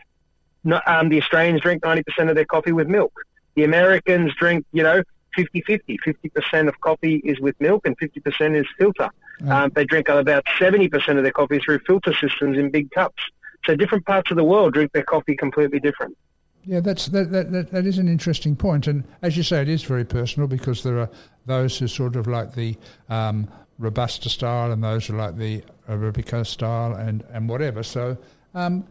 No, 0.64 0.80
um, 0.88 1.10
the 1.10 1.22
Australians 1.22 1.62
drink 1.62 1.84
ninety 1.84 2.04
percent 2.04 2.30
of 2.30 2.36
their 2.36 2.46
coffee 2.46 2.72
with 2.72 2.88
milk. 2.88 3.14
The 3.56 3.64
Americans 3.64 4.34
drink, 4.36 4.66
you 4.72 4.82
know, 4.82 5.04
50-50. 5.38 5.98
50% 6.06 6.68
of 6.68 6.80
coffee 6.82 7.22
is 7.24 7.40
with 7.40 7.60
milk 7.60 7.86
and 7.86 7.98
50% 7.98 8.60
is 8.60 8.66
filter. 8.78 9.10
Um, 9.48 9.72
they 9.76 9.86
drink 9.86 10.10
about 10.10 10.46
70% 10.60 11.18
of 11.18 11.24
their 11.24 11.32
coffee 11.32 11.60
through 11.60 11.80
filter 11.80 12.14
systems 12.14 12.58
in 12.58 12.70
big 12.70 12.92
cups. 12.92 13.22
So 13.66 13.76
different 13.76 14.06
parts 14.06 14.30
of 14.32 14.38
the 14.38 14.44
world 14.44 14.74
drink 14.74 14.92
their 14.92 15.04
coffee 15.04 15.36
completely 15.36 15.80
different. 15.80 16.18
Yeah, 16.66 16.80
that's 16.80 17.08
that, 17.08 17.32
that, 17.32 17.52
that, 17.52 17.72
that 17.72 17.86
is 17.86 17.98
an 17.98 18.08
interesting 18.08 18.56
point, 18.56 18.88
and 18.88 19.04
as 19.22 19.36
you 19.36 19.44
say, 19.44 19.62
it 19.62 19.70
is 19.70 19.84
very 19.84 20.06
personal 20.06 20.48
because 20.48 20.82
there 20.84 20.98
are 20.98 21.10
those 21.46 21.78
who 21.78 21.88
sort 21.88 22.16
of 22.16 22.26
like 22.26 22.56
the 22.56 22.78
um, 23.10 23.50
robusta 23.80 24.30
style, 24.30 24.72
and 24.72 24.82
those 24.82 25.08
who 25.08 25.18
like 25.18 25.36
the 25.36 25.62
arabica 25.90 26.46
style, 26.46 26.94
and 26.94 27.24
and 27.34 27.50
whatever. 27.50 27.84
So, 27.84 28.18
um, 28.54 28.86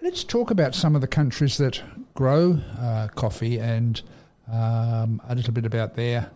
let's 0.00 0.24
talk 0.24 0.50
about 0.50 0.74
some 0.74 0.94
of 0.94 1.02
the 1.02 1.06
countries 1.06 1.58
that 1.58 1.82
grow 2.14 2.58
uh, 2.78 3.08
coffee 3.08 3.58
and 3.58 4.00
um, 4.50 5.20
a 5.28 5.34
little 5.34 5.52
bit 5.52 5.66
about 5.66 5.96
their 5.96 6.30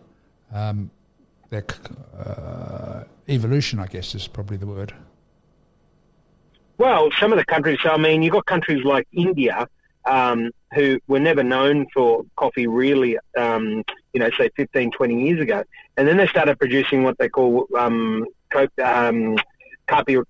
um, 0.53 0.91
their 1.49 1.65
uh, 2.15 3.03
evolution, 3.27 3.79
I 3.79 3.87
guess, 3.87 4.13
is 4.13 4.27
probably 4.27 4.57
the 4.57 4.67
word. 4.67 4.93
Well, 6.79 7.09
some 7.19 7.33
of 7.33 7.37
the 7.37 7.43
countries. 7.43 7.77
So 7.83 7.89
I 7.89 7.97
mean, 7.97 8.23
you've 8.23 8.31
got 8.31 8.45
countries 8.45 8.85
like 8.85 9.05
India, 9.11 9.67
um, 10.05 10.51
who 10.73 10.97
were 11.07 11.19
never 11.19 11.43
known 11.43 11.87
for 11.93 12.23
coffee 12.37 12.67
really, 12.67 13.17
um, 13.37 13.83
you 14.13 14.21
know, 14.21 14.29
say 14.37 14.49
15, 14.55 14.91
20 14.91 15.25
years 15.25 15.41
ago. 15.41 15.63
And 15.97 16.07
then 16.07 16.15
they 16.15 16.25
started 16.25 16.57
producing 16.57 17.03
what 17.03 17.17
they 17.17 17.27
call 17.27 17.67
um, 17.77 18.25
um, 18.55 19.37
Kaapi 19.89 20.23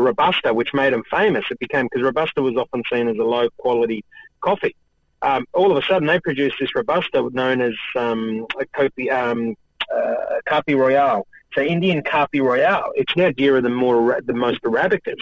Robusta, 0.00 0.54
which 0.54 0.72
made 0.72 0.94
them 0.94 1.02
famous. 1.10 1.44
It 1.50 1.58
became, 1.58 1.84
because 1.84 2.02
Robusta 2.02 2.40
was 2.40 2.56
often 2.56 2.82
seen 2.90 3.06
as 3.06 3.18
a 3.18 3.22
low 3.22 3.50
quality 3.58 4.02
coffee. 4.40 4.74
Um, 5.20 5.44
all 5.52 5.70
of 5.70 5.76
a 5.76 5.86
sudden, 5.86 6.08
they 6.08 6.18
produced 6.18 6.56
this 6.58 6.74
Robusta 6.74 7.28
known 7.34 7.60
as 7.60 7.74
um, 7.94 8.46
Kaapi, 8.74 9.12
um, 9.12 9.54
uh, 9.94 10.78
Royale. 10.78 11.26
So 11.52 11.60
Indian 11.60 12.02
Kaapi 12.02 12.40
Royale. 12.40 12.92
It's 12.94 13.14
now 13.16 13.30
dearer 13.32 13.60
than 13.60 13.74
more 13.74 14.18
than 14.24 14.38
most 14.38 14.62
Arabicas. 14.62 15.20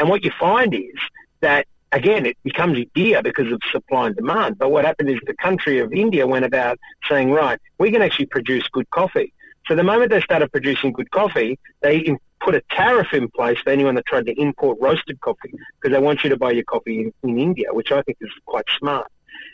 And 0.00 0.08
what 0.08 0.24
you 0.24 0.32
find 0.40 0.74
is 0.74 0.96
that 1.40 1.66
again, 1.92 2.24
it 2.24 2.36
becomes 2.42 2.78
dear 2.94 3.22
because 3.22 3.52
of 3.52 3.60
supply 3.70 4.06
and 4.06 4.16
demand. 4.16 4.58
But 4.58 4.70
what 4.70 4.84
happened 4.84 5.10
is 5.10 5.18
the 5.26 5.34
country 5.34 5.78
of 5.78 5.92
India 5.92 6.26
went 6.26 6.44
about 6.44 6.78
saying, 7.08 7.30
right, 7.30 7.60
we 7.78 7.92
can 7.92 8.00
actually 8.00 8.26
produce 8.26 8.66
good 8.68 8.88
coffee. 8.90 9.32
So 9.66 9.74
the 9.74 9.82
moment 9.82 10.10
they 10.10 10.20
started 10.22 10.50
producing 10.50 10.92
good 10.92 11.10
coffee, 11.10 11.58
they 11.82 12.16
put 12.40 12.54
a 12.54 12.62
tariff 12.70 13.12
in 13.12 13.28
place 13.28 13.58
for 13.62 13.70
anyone 13.70 13.94
that 13.96 14.06
tried 14.06 14.26
to 14.26 14.40
import 14.40 14.78
roasted 14.80 15.20
coffee 15.20 15.52
because 15.80 15.94
they 15.94 16.02
want 16.02 16.24
you 16.24 16.30
to 16.30 16.36
buy 16.36 16.52
your 16.52 16.64
coffee 16.64 17.00
in, 17.02 17.12
in 17.22 17.38
India, 17.38 17.66
which 17.72 17.92
I 17.92 18.00
think 18.02 18.18
is 18.20 18.30
quite 18.46 18.64
smart. 18.78 19.10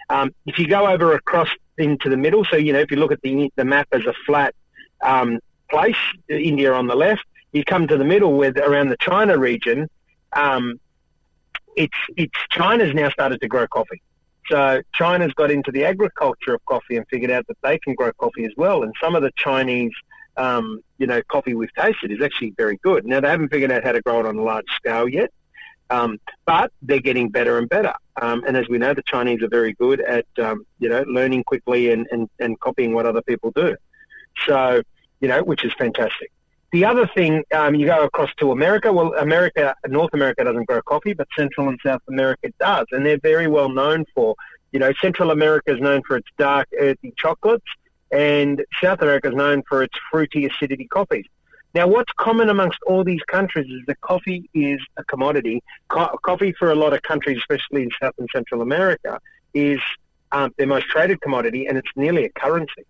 Um, 0.08 0.32
if 0.46 0.58
you 0.58 0.68
go 0.68 0.86
over 0.86 1.14
across 1.14 1.48
into 1.76 2.08
the 2.08 2.16
middle, 2.16 2.44
so 2.44 2.56
you 2.56 2.72
know 2.72 2.78
if 2.78 2.90
you 2.92 2.96
look 2.96 3.10
at 3.10 3.20
the 3.22 3.50
the 3.56 3.64
map 3.64 3.88
as 3.90 4.06
a 4.06 4.14
flat 4.24 4.54
um, 5.02 5.40
place, 5.68 5.96
India 6.28 6.72
on 6.72 6.86
the 6.86 6.94
left, 6.94 7.24
you 7.52 7.64
come 7.64 7.88
to 7.88 7.96
the 7.96 8.04
middle 8.04 8.36
with 8.36 8.56
around 8.56 8.88
the 8.88 8.96
China 9.00 9.36
region. 9.36 9.88
Um, 10.36 10.78
it's 11.76 11.96
it's 12.16 12.34
China's 12.50 12.94
now 12.94 13.10
started 13.10 13.40
to 13.40 13.48
grow 13.48 13.66
coffee. 13.66 14.02
So 14.48 14.82
China's 14.94 15.32
got 15.32 15.50
into 15.50 15.72
the 15.72 15.84
agriculture 15.84 16.54
of 16.54 16.64
coffee 16.66 16.96
and 16.96 17.06
figured 17.08 17.30
out 17.30 17.46
that 17.48 17.56
they 17.62 17.78
can 17.78 17.94
grow 17.94 18.12
coffee 18.12 18.44
as 18.44 18.52
well. 18.56 18.84
And 18.84 18.94
some 19.02 19.16
of 19.16 19.22
the 19.22 19.32
Chinese, 19.36 19.92
um, 20.36 20.80
you 20.98 21.06
know, 21.06 21.20
coffee 21.28 21.54
we've 21.54 21.74
tasted 21.74 22.12
is 22.12 22.22
actually 22.22 22.54
very 22.56 22.78
good. 22.82 23.04
Now 23.04 23.20
they 23.20 23.28
haven't 23.28 23.48
figured 23.48 23.72
out 23.72 23.82
how 23.82 23.92
to 23.92 24.00
grow 24.02 24.20
it 24.20 24.26
on 24.26 24.36
a 24.36 24.42
large 24.42 24.66
scale 24.76 25.08
yet, 25.08 25.32
um, 25.90 26.20
but 26.44 26.70
they're 26.80 27.00
getting 27.00 27.28
better 27.28 27.58
and 27.58 27.68
better. 27.68 27.94
Um, 28.22 28.44
and 28.46 28.56
as 28.56 28.68
we 28.68 28.78
know, 28.78 28.94
the 28.94 29.02
Chinese 29.02 29.42
are 29.42 29.48
very 29.48 29.72
good 29.72 30.00
at 30.00 30.26
um, 30.38 30.64
you 30.78 30.88
know 30.88 31.02
learning 31.02 31.44
quickly 31.44 31.90
and, 31.90 32.06
and, 32.12 32.28
and 32.38 32.58
copying 32.60 32.94
what 32.94 33.06
other 33.06 33.22
people 33.22 33.50
do. 33.50 33.76
So 34.46 34.82
you 35.20 35.28
know, 35.28 35.42
which 35.42 35.64
is 35.64 35.72
fantastic. 35.78 36.30
The 36.76 36.85
other 36.85 37.09
thing, 37.14 37.42
um, 37.54 37.75
you 37.75 37.87
go 37.87 38.04
across 38.04 38.28
to 38.35 38.52
America. 38.52 38.92
Well, 38.92 39.14
America, 39.14 39.75
North 39.88 40.12
America 40.12 40.45
doesn't 40.45 40.66
grow 40.66 40.83
coffee, 40.83 41.14
but 41.14 41.26
Central 41.35 41.71
and 41.71 41.80
South 41.83 42.02
America 42.06 42.52
does, 42.61 42.85
and 42.90 43.06
they're 43.06 43.16
very 43.16 43.47
well 43.47 43.71
known 43.71 44.04
for. 44.14 44.35
You 44.73 44.80
know, 44.80 44.92
Central 45.00 45.30
America 45.30 45.75
is 45.75 45.80
known 45.80 46.02
for 46.06 46.18
its 46.18 46.28
dark, 46.37 46.68
earthy 46.78 47.14
chocolates, 47.16 47.64
and 48.11 48.62
South 48.83 49.00
America 49.00 49.28
is 49.28 49.35
known 49.35 49.62
for 49.66 49.83
its 49.85 49.95
fruity, 50.11 50.45
acidity 50.45 50.87
coffees. 50.87 51.25
Now, 51.73 51.87
what's 51.87 52.12
common 52.18 52.50
amongst 52.50 52.80
all 52.87 53.04
these 53.04 53.23
countries 53.23 53.71
is 53.71 53.80
that 53.87 53.99
coffee 54.02 54.50
is 54.52 54.78
a 54.99 55.04
commodity. 55.04 55.62
Co- 55.88 56.18
coffee 56.23 56.52
for 56.59 56.71
a 56.71 56.75
lot 56.75 56.92
of 56.92 57.00
countries, 57.00 57.38
especially 57.38 57.85
in 57.85 57.90
South 58.02 58.16
and 58.18 58.28
Central 58.30 58.61
America, 58.61 59.18
is 59.54 59.80
um, 60.30 60.52
their 60.59 60.66
most 60.66 60.88
traded 60.88 61.23
commodity, 61.23 61.68
and 61.68 61.78
it's 61.78 61.88
nearly 61.97 62.26
a 62.26 62.30
currency. 62.38 62.85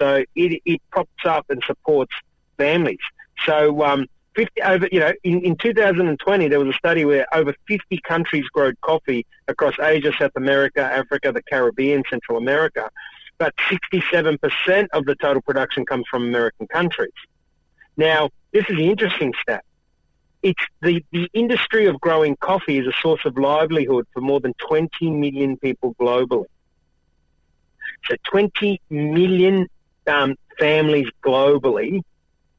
So 0.00 0.22
it, 0.36 0.62
it 0.64 0.80
props 0.92 1.24
up 1.24 1.46
and 1.48 1.60
supports 1.66 2.12
families. 2.56 2.98
So 3.44 3.84
um, 3.84 4.06
50 4.34 4.62
over, 4.62 4.88
you 4.92 5.00
know, 5.00 5.12
in, 5.24 5.44
in 5.44 5.56
2020 5.56 6.48
there 6.48 6.60
was 6.60 6.74
a 6.74 6.78
study 6.78 7.04
where 7.04 7.26
over 7.34 7.54
50 7.66 7.98
countries 8.06 8.44
grow 8.52 8.72
coffee 8.82 9.26
across 9.48 9.74
Asia, 9.80 10.12
South 10.18 10.32
America, 10.36 10.80
Africa, 10.80 11.32
the 11.32 11.42
Caribbean, 11.42 12.02
Central 12.08 12.38
America. 12.38 12.90
But 13.38 13.54
67% 13.70 14.86
of 14.92 15.04
the 15.04 15.14
total 15.16 15.42
production 15.42 15.84
comes 15.84 16.04
from 16.10 16.24
American 16.24 16.66
countries. 16.68 17.12
Now, 17.96 18.30
this 18.52 18.64
is 18.68 18.76
the 18.76 18.88
interesting 18.88 19.34
stat. 19.42 19.64
It's 20.42 20.62
the, 20.80 21.04
the 21.12 21.28
industry 21.34 21.86
of 21.86 22.00
growing 22.00 22.36
coffee 22.36 22.78
is 22.78 22.86
a 22.86 22.92
source 23.02 23.24
of 23.24 23.36
livelihood 23.36 24.06
for 24.12 24.20
more 24.20 24.40
than 24.40 24.54
20 24.66 25.10
million 25.10 25.56
people 25.56 25.94
globally. 26.00 26.46
So 28.08 28.16
20 28.30 28.80
million 28.90 29.66
um, 30.06 30.36
families 30.58 31.08
globally 31.24 32.02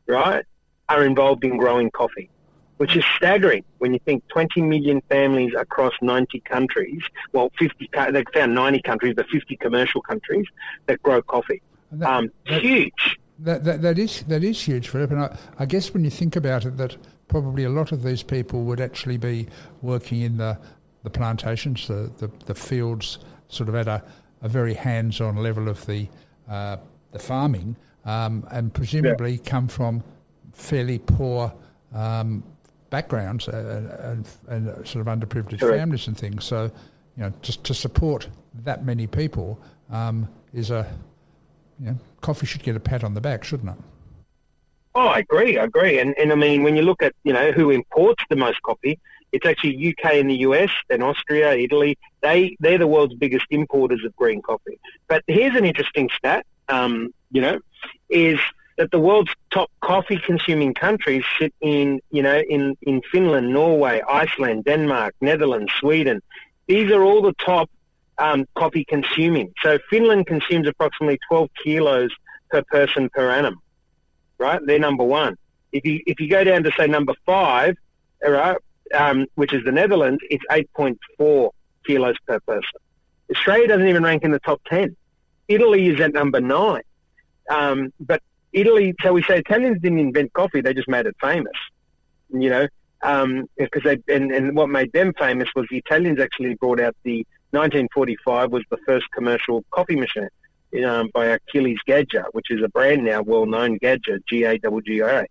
right, 0.07 0.45
are 0.89 1.03
involved 1.03 1.43
in 1.43 1.57
growing 1.57 1.91
coffee, 1.91 2.29
which 2.77 2.95
is 2.95 3.03
staggering 3.15 3.63
when 3.79 3.93
you 3.93 3.99
think 4.05 4.27
20 4.29 4.61
million 4.61 5.01
families 5.09 5.53
across 5.57 5.93
90 6.01 6.39
countries. 6.41 7.01
Well, 7.33 7.51
50, 7.59 7.89
they 8.11 8.23
found 8.33 8.55
90 8.55 8.81
countries, 8.81 9.13
but 9.15 9.27
50 9.29 9.55
commercial 9.57 10.01
countries 10.01 10.45
that 10.85 11.01
grow 11.03 11.21
coffee. 11.21 11.61
That, 11.91 12.09
um, 12.09 12.31
that, 12.49 12.61
huge. 12.61 13.17
That, 13.39 13.63
that, 13.63 13.81
that 13.81 13.99
is 13.99 14.23
that 14.23 14.43
is 14.43 14.61
huge, 14.61 14.89
Philip. 14.89 15.11
And 15.11 15.21
I, 15.21 15.37
I 15.59 15.65
guess 15.65 15.93
when 15.93 16.03
you 16.03 16.09
think 16.09 16.35
about 16.35 16.65
it, 16.65 16.77
that 16.77 16.97
probably 17.27 17.63
a 17.63 17.69
lot 17.69 17.91
of 17.91 18.03
these 18.03 18.23
people 18.23 18.63
would 18.63 18.81
actually 18.81 19.17
be 19.17 19.47
working 19.81 20.21
in 20.21 20.37
the, 20.37 20.57
the 21.03 21.09
plantations, 21.09 21.87
the, 21.87 22.11
the, 22.17 22.31
the 22.45 22.55
fields, 22.55 23.19
sort 23.49 23.69
of 23.69 23.75
at 23.75 23.87
a, 23.87 24.03
a 24.41 24.49
very 24.49 24.73
hands-on 24.73 25.37
level 25.37 25.67
of 25.69 25.85
the 25.85 26.07
uh, 26.49 26.77
the 27.11 27.19
farming, 27.19 27.75
um, 28.07 28.47
and 28.51 28.73
presumably 28.73 29.33
yeah. 29.33 29.41
come 29.45 29.67
from 29.67 30.03
fairly 30.53 30.97
poor 30.97 31.53
um, 31.93 32.43
backgrounds 32.89 33.47
uh, 33.47 33.97
and, 34.01 34.27
and, 34.47 34.87
sort 34.87 35.05
of 35.05 35.19
underprivileged 35.19 35.59
Correct. 35.59 35.77
families 35.77 36.07
and 36.07 36.17
things. 36.17 36.45
So, 36.45 36.71
you 37.15 37.23
know, 37.23 37.33
just 37.41 37.63
to 37.65 37.73
support 37.73 38.27
that 38.63 38.83
many 38.85 39.05
people 39.05 39.59
um, 39.91 40.27
is 40.53 40.71
a, 40.71 40.87
you 41.79 41.87
know, 41.87 41.97
coffee 42.21 42.47
should 42.47 42.63
get 42.63 42.75
a 42.75 42.79
pat 42.79 43.03
on 43.03 43.13
the 43.13 43.21
back, 43.21 43.43
shouldn't 43.43 43.69
it? 43.69 43.83
Oh, 44.95 45.07
I 45.07 45.19
agree. 45.19 45.59
I 45.59 45.65
agree. 45.65 45.99
And, 45.99 46.17
and 46.17 46.31
I 46.31 46.35
mean, 46.35 46.63
when 46.63 46.75
you 46.75 46.81
look 46.81 47.03
at, 47.03 47.13
you 47.23 47.33
know, 47.33 47.51
who 47.51 47.69
imports 47.69 48.23
the 48.29 48.35
most 48.35 48.61
coffee, 48.63 48.99
it's 49.31 49.45
actually 49.45 49.89
UK 49.89 50.13
and 50.13 50.29
the 50.29 50.37
US, 50.37 50.69
then 50.87 51.03
Austria, 51.03 51.53
Italy. 51.53 51.97
They, 52.21 52.55
they're 52.59 52.77
the 52.77 52.87
world's 52.87 53.13
biggest 53.13 53.45
importers 53.49 54.03
of 54.05 54.15
green 54.15 54.41
coffee. 54.41 54.79
But 55.07 55.23
here's 55.27 55.55
an 55.55 55.65
interesting 55.65 56.09
stat, 56.17 56.45
um, 56.69 57.13
you 57.31 57.41
know, 57.41 57.59
is 58.09 58.39
that 58.77 58.91
the 58.91 58.99
world's 58.99 59.31
top 59.51 59.71
coffee 59.81 60.19
consuming 60.23 60.73
countries 60.73 61.23
sit 61.39 61.53
in, 61.61 61.99
you 62.11 62.21
know, 62.21 62.41
in, 62.49 62.77
in 62.83 63.01
Finland, 63.11 63.51
Norway, 63.51 64.01
Iceland, 64.07 64.65
Denmark, 64.65 65.15
Netherlands, 65.19 65.71
Sweden. 65.79 66.21
These 66.67 66.91
are 66.91 67.01
all 67.01 67.21
the 67.21 67.33
top 67.33 67.69
um, 68.19 68.45
coffee 68.55 68.85
consuming. 68.85 69.53
So 69.63 69.79
Finland 69.89 70.27
consumes 70.27 70.67
approximately 70.67 71.19
12 71.27 71.49
kilos 71.63 72.11
per 72.49 72.63
person 72.63 73.09
per 73.09 73.31
annum, 73.31 73.59
right? 74.37 74.61
They're 74.63 74.79
number 74.79 75.03
one. 75.03 75.37
If 75.71 75.85
you, 75.85 76.01
if 76.05 76.19
you 76.19 76.29
go 76.29 76.43
down 76.43 76.63
to 76.63 76.71
say 76.77 76.87
number 76.87 77.13
five, 77.25 77.75
right, 78.23 78.57
um, 78.93 79.25
which 79.35 79.53
is 79.53 79.63
the 79.65 79.71
Netherlands, 79.71 80.21
it's 80.29 80.43
8.4 80.51 81.49
kilos 81.85 82.15
per 82.27 82.39
person. 82.41 82.79
Australia 83.31 83.67
doesn't 83.67 83.87
even 83.87 84.03
rank 84.03 84.23
in 84.23 84.31
the 84.31 84.39
top 84.39 84.61
10. 84.67 84.95
Italy 85.47 85.87
is 85.87 85.99
at 85.99 86.13
number 86.13 86.39
nine. 86.39 86.83
Um, 87.49 87.93
but 87.99 88.21
Italy, 88.53 88.93
so 89.01 89.13
we 89.13 89.23
say 89.23 89.39
Italians 89.39 89.81
didn't 89.81 89.99
invent 89.99 90.33
coffee; 90.33 90.61
they 90.61 90.73
just 90.73 90.87
made 90.87 91.05
it 91.05 91.15
famous. 91.21 91.53
You 92.29 92.49
know, 92.49 92.67
um, 93.01 93.49
because 93.57 93.83
they 93.83 93.97
and, 94.13 94.31
and 94.31 94.55
what 94.55 94.69
made 94.69 94.91
them 94.93 95.13
famous 95.17 95.49
was 95.55 95.65
the 95.69 95.77
Italians 95.77 96.19
actually 96.19 96.55
brought 96.55 96.79
out 96.79 96.95
the 97.03 97.25
1945 97.51 98.51
was 98.51 98.63
the 98.69 98.77
first 98.85 99.05
commercial 99.13 99.63
coffee 99.71 99.95
machine 99.95 100.29
um, 100.85 101.09
by 101.13 101.27
Achilles 101.27 101.79
Gaggia, 101.87 102.25
which 102.33 102.47
is 102.49 102.61
a 102.63 102.67
brand 102.69 103.05
now 103.05 103.21
well 103.21 103.45
known 103.45 103.79
Gaggia, 103.79 104.19
G 104.27 104.43
A 104.43 104.57
W 104.59 104.81
G 104.81 105.01
I 105.01 105.21
A. 105.21 105.25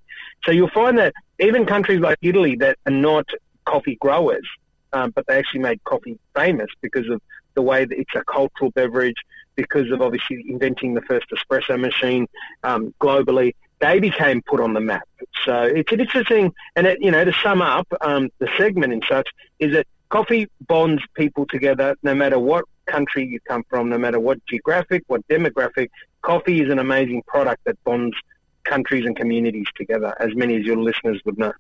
So 0.45 0.53
you'll 0.53 0.71
find 0.71 0.99
that 0.99 1.13
even 1.39 1.67
countries 1.67 2.01
like 2.01 2.19
Italy 2.23 2.57
that 2.57 2.79
are 2.87 2.93
not 2.93 3.27
coffee 3.65 3.97
growers, 4.01 4.47
um, 4.93 5.11
but 5.15 5.27
they 5.27 5.39
actually 5.39 5.61
made 5.61 5.83
coffee 5.85 6.19
famous 6.35 6.69
because 6.81 7.09
of 7.11 7.21
the 7.55 7.63
way 7.63 7.85
that 7.85 7.99
it's 7.99 8.15
a 8.15 8.23
cultural 8.25 8.71
beverage, 8.71 9.17
because 9.57 9.91
of 9.91 10.01
obviously 10.01 10.45
inventing 10.49 10.95
the 10.95 11.01
first 11.03 11.27
espresso 11.31 11.79
machine 11.79 12.27
um, 12.63 12.95
globally. 13.01 13.55
They 13.81 13.99
became 13.99 14.43
put 14.43 14.61
on 14.61 14.73
the 14.73 14.81
map. 14.81 15.07
So 15.45 15.63
it's 15.63 15.93
an 15.93 16.01
interesting, 16.01 16.55
and 16.77 16.87
it, 16.87 16.99
you 17.01 17.11
know, 17.11 17.25
to 17.25 17.33
sum 17.43 17.61
up 17.61 17.87
um, 18.01 18.31
the 18.39 18.49
segment 18.57 18.93
and 18.93 19.05
such, 19.09 19.29
is 19.59 19.73
that 19.75 19.87
coffee 20.09 20.49
bonds 20.67 21.03
people 21.15 21.47
together 21.47 21.95
no 22.03 22.15
matter 22.15 22.39
what 22.39 22.65
country 22.87 23.27
you 23.27 23.41
come 23.41 23.65
from, 23.69 23.89
no 23.89 23.99
matter 23.99 24.21
what 24.21 24.45
geographic, 24.47 25.03
what 25.09 25.27
demographic. 25.29 25.91
Coffee 26.23 26.63
is 26.63 26.71
an 26.71 26.79
amazing 26.79 27.23
product 27.27 27.65
that 27.65 27.83
bonds 27.85 28.17
countries 28.65 29.05
and 29.05 29.17
communities 29.17 29.67
together, 29.77 30.15
as 30.21 30.35
many 30.35 30.57
as 30.57 30.65
your 30.65 30.77
listeners 30.77 31.21
would 31.25 31.39
know. 31.39 31.53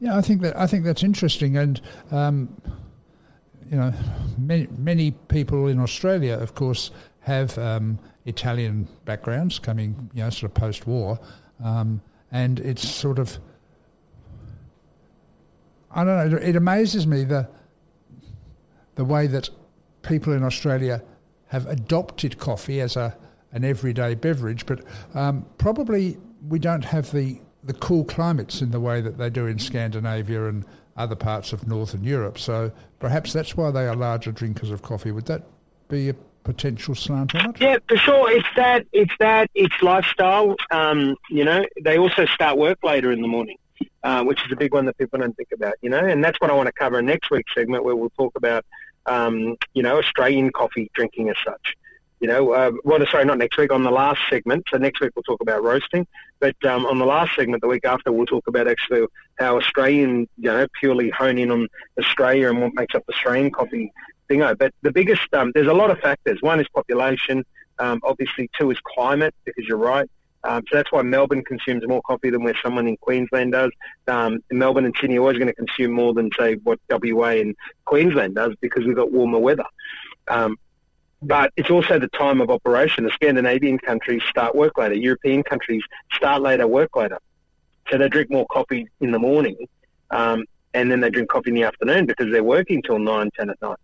Yeah, 0.00 0.16
I 0.16 0.20
think 0.20 0.40
that 0.42 0.56
I 0.56 0.66
think 0.66 0.84
that's 0.84 1.02
interesting, 1.02 1.56
and 1.56 1.80
um, 2.10 2.56
you 3.72 3.76
know, 3.76 3.92
many, 4.36 4.66
many 4.76 5.12
people 5.12 5.66
in 5.66 5.80
Australia, 5.80 6.34
of 6.34 6.54
course, 6.54 6.90
have 7.22 7.56
um, 7.58 7.98
Italian 8.26 8.88
backgrounds, 9.04 9.58
coming 9.58 10.10
you 10.14 10.22
know 10.22 10.30
sort 10.30 10.50
of 10.50 10.54
post-war, 10.54 11.18
um, 11.62 12.02
and 12.30 12.60
it's 12.60 12.88
sort 12.88 13.18
of 13.18 13.38
I 15.90 16.04
don't 16.04 16.30
know. 16.30 16.36
It 16.38 16.56
amazes 16.56 17.06
me 17.06 17.24
the 17.24 17.48
the 18.94 19.04
way 19.04 19.26
that 19.26 19.50
people 20.02 20.32
in 20.32 20.42
Australia 20.42 21.02
have 21.48 21.66
adopted 21.66 22.38
coffee 22.38 22.80
as 22.80 22.96
a 22.96 23.16
an 23.52 23.64
everyday 23.64 24.14
beverage, 24.14 24.64
but 24.64 24.82
um, 25.14 25.44
probably 25.58 26.16
we 26.48 26.58
don't 26.58 26.84
have 26.84 27.12
the 27.12 27.40
the 27.64 27.74
cool 27.74 28.04
climates 28.04 28.60
in 28.60 28.70
the 28.70 28.80
way 28.80 29.00
that 29.00 29.18
they 29.18 29.30
do 29.30 29.46
in 29.46 29.58
Scandinavia 29.58 30.48
and 30.48 30.64
other 30.96 31.14
parts 31.14 31.52
of 31.52 31.68
Northern 31.68 32.02
Europe. 32.02 32.38
So 32.38 32.72
perhaps 32.98 33.32
that's 33.32 33.56
why 33.56 33.70
they 33.70 33.86
are 33.86 33.94
larger 33.94 34.32
drinkers 34.32 34.70
of 34.70 34.82
coffee. 34.82 35.12
Would 35.12 35.26
that 35.26 35.44
be 35.88 36.08
a 36.08 36.14
potential 36.44 36.94
slant 36.94 37.34
on 37.34 37.50
it? 37.50 37.60
Yeah, 37.60 37.76
for 37.88 37.96
sure. 37.96 38.30
It's 38.30 38.48
that. 38.56 38.86
It's 38.92 39.12
that. 39.18 39.50
It's 39.54 39.74
lifestyle. 39.82 40.56
Um, 40.70 41.16
you 41.30 41.44
know, 41.44 41.64
they 41.80 41.98
also 41.98 42.26
start 42.26 42.58
work 42.58 42.78
later 42.82 43.12
in 43.12 43.20
the 43.20 43.28
morning, 43.28 43.58
uh, 44.02 44.24
which 44.24 44.44
is 44.44 44.52
a 44.52 44.56
big 44.56 44.72
one 44.72 44.86
that 44.86 44.98
people 44.98 45.18
don't 45.18 45.36
think 45.36 45.52
about. 45.52 45.74
You 45.82 45.90
know, 45.90 46.04
and 46.04 46.22
that's 46.22 46.40
what 46.40 46.50
I 46.50 46.54
want 46.54 46.66
to 46.66 46.72
cover 46.72 46.98
in 46.98 47.06
next 47.06 47.30
week's 47.30 47.52
segment, 47.54 47.84
where 47.84 47.96
we'll 47.96 48.10
talk 48.10 48.32
about, 48.36 48.64
um, 49.06 49.56
you 49.74 49.82
know, 49.82 49.98
Australian 49.98 50.50
coffee 50.50 50.90
drinking 50.94 51.30
as 51.30 51.36
such. 51.44 51.74
You 52.20 52.28
know, 52.28 52.52
uh, 52.52 52.70
well, 52.84 53.04
sorry, 53.10 53.24
not 53.24 53.38
next 53.38 53.58
week. 53.58 53.72
On 53.72 53.82
the 53.82 53.90
last 53.90 54.20
segment, 54.30 54.64
so 54.70 54.78
next 54.78 55.00
week 55.00 55.10
we'll 55.16 55.24
talk 55.24 55.40
about 55.40 55.64
roasting. 55.64 56.06
But 56.38 56.54
um, 56.64 56.86
on 56.86 57.00
the 57.00 57.04
last 57.04 57.34
segment, 57.34 57.62
the 57.62 57.68
week 57.68 57.84
after, 57.84 58.12
we'll 58.12 58.26
talk 58.26 58.46
about 58.46 58.68
actually 58.68 59.06
how 59.40 59.56
Australian, 59.56 60.28
you 60.38 60.50
know, 60.50 60.66
purely 60.78 61.10
hone 61.10 61.36
in 61.36 61.50
on 61.50 61.66
Australia 61.98 62.48
and 62.48 62.60
what 62.60 62.74
makes 62.74 62.94
up 62.94 63.02
Australian 63.08 63.50
coffee 63.50 63.92
But 64.40 64.72
the 64.82 64.92
biggest, 64.92 65.32
um, 65.34 65.52
there's 65.54 65.68
a 65.68 65.74
lot 65.74 65.90
of 65.90 65.98
factors. 65.98 66.38
One 66.40 66.60
is 66.60 66.68
population. 66.68 67.44
Um, 67.78 68.00
obviously, 68.04 68.50
two 68.58 68.70
is 68.70 68.78
climate, 68.80 69.34
because 69.44 69.66
you're 69.66 69.78
right. 69.78 70.08
Um, 70.44 70.64
so 70.68 70.76
that's 70.76 70.90
why 70.90 71.02
Melbourne 71.02 71.44
consumes 71.44 71.86
more 71.86 72.02
coffee 72.02 72.30
than 72.30 72.42
where 72.42 72.56
someone 72.62 72.88
in 72.88 72.96
Queensland 72.96 73.52
does. 73.52 73.70
Um, 74.08 74.42
Melbourne 74.50 74.84
and 74.84 74.94
Sydney 75.00 75.18
are 75.18 75.20
always 75.20 75.38
going 75.38 75.48
to 75.48 75.54
consume 75.54 75.92
more 75.92 76.14
than, 76.14 76.30
say, 76.36 76.54
what 76.56 76.80
WA 76.90 77.28
and 77.28 77.54
Queensland 77.84 78.34
does 78.34 78.54
because 78.60 78.84
we've 78.84 78.96
got 78.96 79.12
warmer 79.12 79.38
weather. 79.38 79.64
Um, 80.28 80.56
but 81.22 81.52
it's 81.56 81.70
also 81.70 82.00
the 82.00 82.08
time 82.08 82.40
of 82.40 82.50
operation. 82.50 83.04
The 83.04 83.10
Scandinavian 83.10 83.78
countries 83.78 84.22
start 84.28 84.56
work 84.56 84.76
later. 84.76 84.94
European 84.94 85.44
countries 85.44 85.82
start 86.12 86.42
later, 86.42 86.66
work 86.66 86.96
later. 86.96 87.18
So 87.90 87.98
they 87.98 88.08
drink 88.08 88.30
more 88.30 88.46
coffee 88.46 88.88
in 89.00 89.12
the 89.12 89.18
morning, 89.18 89.56
um, 90.10 90.44
and 90.74 90.90
then 90.90 91.00
they 91.00 91.10
drink 91.10 91.28
coffee 91.28 91.50
in 91.50 91.54
the 91.54 91.64
afternoon 91.64 92.06
because 92.06 92.32
they're 92.32 92.44
working 92.44 92.82
till 92.82 92.98
9, 92.98 93.30
10 93.36 93.50
at 93.50 93.62
night. 93.62 93.78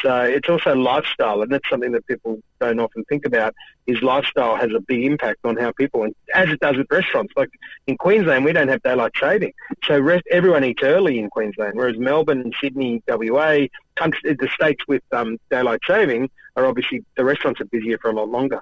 So 0.00 0.22
it's 0.22 0.48
also 0.48 0.76
lifestyle, 0.76 1.42
and 1.42 1.50
that's 1.50 1.68
something 1.68 1.92
that 1.92 2.06
people 2.06 2.40
don't 2.60 2.78
often 2.78 3.04
think 3.04 3.26
about. 3.26 3.54
Is 3.86 4.00
lifestyle 4.00 4.54
has 4.56 4.70
a 4.74 4.80
big 4.80 5.04
impact 5.04 5.40
on 5.44 5.56
how 5.56 5.72
people, 5.72 6.04
and 6.04 6.14
as 6.34 6.50
it 6.50 6.60
does 6.60 6.76
with 6.76 6.86
restaurants. 6.90 7.32
Like 7.36 7.50
in 7.86 7.96
Queensland, 7.96 8.44
we 8.44 8.52
don't 8.52 8.68
have 8.68 8.82
daylight 8.82 9.12
saving, 9.18 9.52
so 9.84 9.98
rest, 9.98 10.24
everyone 10.30 10.64
eats 10.64 10.82
early 10.82 11.18
in 11.18 11.30
Queensland. 11.30 11.72
Whereas 11.74 11.98
Melbourne 11.98 12.40
and 12.40 12.54
Sydney, 12.60 13.02
WA, 13.08 13.66
country, 13.96 14.34
the 14.34 14.48
states 14.54 14.84
with 14.86 15.02
um, 15.12 15.38
daylight 15.50 15.80
saving 15.86 16.30
are 16.54 16.66
obviously 16.66 17.04
the 17.16 17.24
restaurants 17.24 17.60
are 17.60 17.64
busier 17.66 17.98
for 17.98 18.10
a 18.10 18.14
lot 18.14 18.28
longer. 18.28 18.60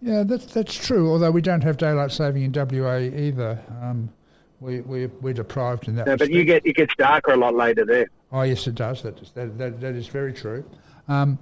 Yeah, 0.00 0.22
that's 0.22 0.46
that's 0.46 0.74
true. 0.74 1.10
Although 1.10 1.32
we 1.32 1.42
don't 1.42 1.62
have 1.64 1.76
daylight 1.76 2.12
saving 2.12 2.44
in 2.44 2.52
WA 2.52 2.98
either. 2.98 3.60
Um, 3.82 4.10
we, 4.60 4.80
we, 4.80 5.06
we're 5.06 5.34
deprived 5.34 5.88
in 5.88 5.96
that. 5.96 6.06
No, 6.06 6.16
but 6.16 6.30
you 6.30 6.44
get 6.44 6.66
it 6.66 6.76
gets 6.76 6.94
darker 6.96 7.32
a 7.32 7.36
lot 7.36 7.54
later 7.54 7.84
there. 7.84 8.08
Oh 8.32 8.42
yes, 8.42 8.66
it 8.66 8.74
does. 8.74 9.02
That 9.02 9.20
is, 9.20 9.30
that, 9.32 9.56
that, 9.58 9.80
that 9.80 9.94
is 9.94 10.08
very 10.08 10.32
true. 10.32 10.68
Um, 11.06 11.38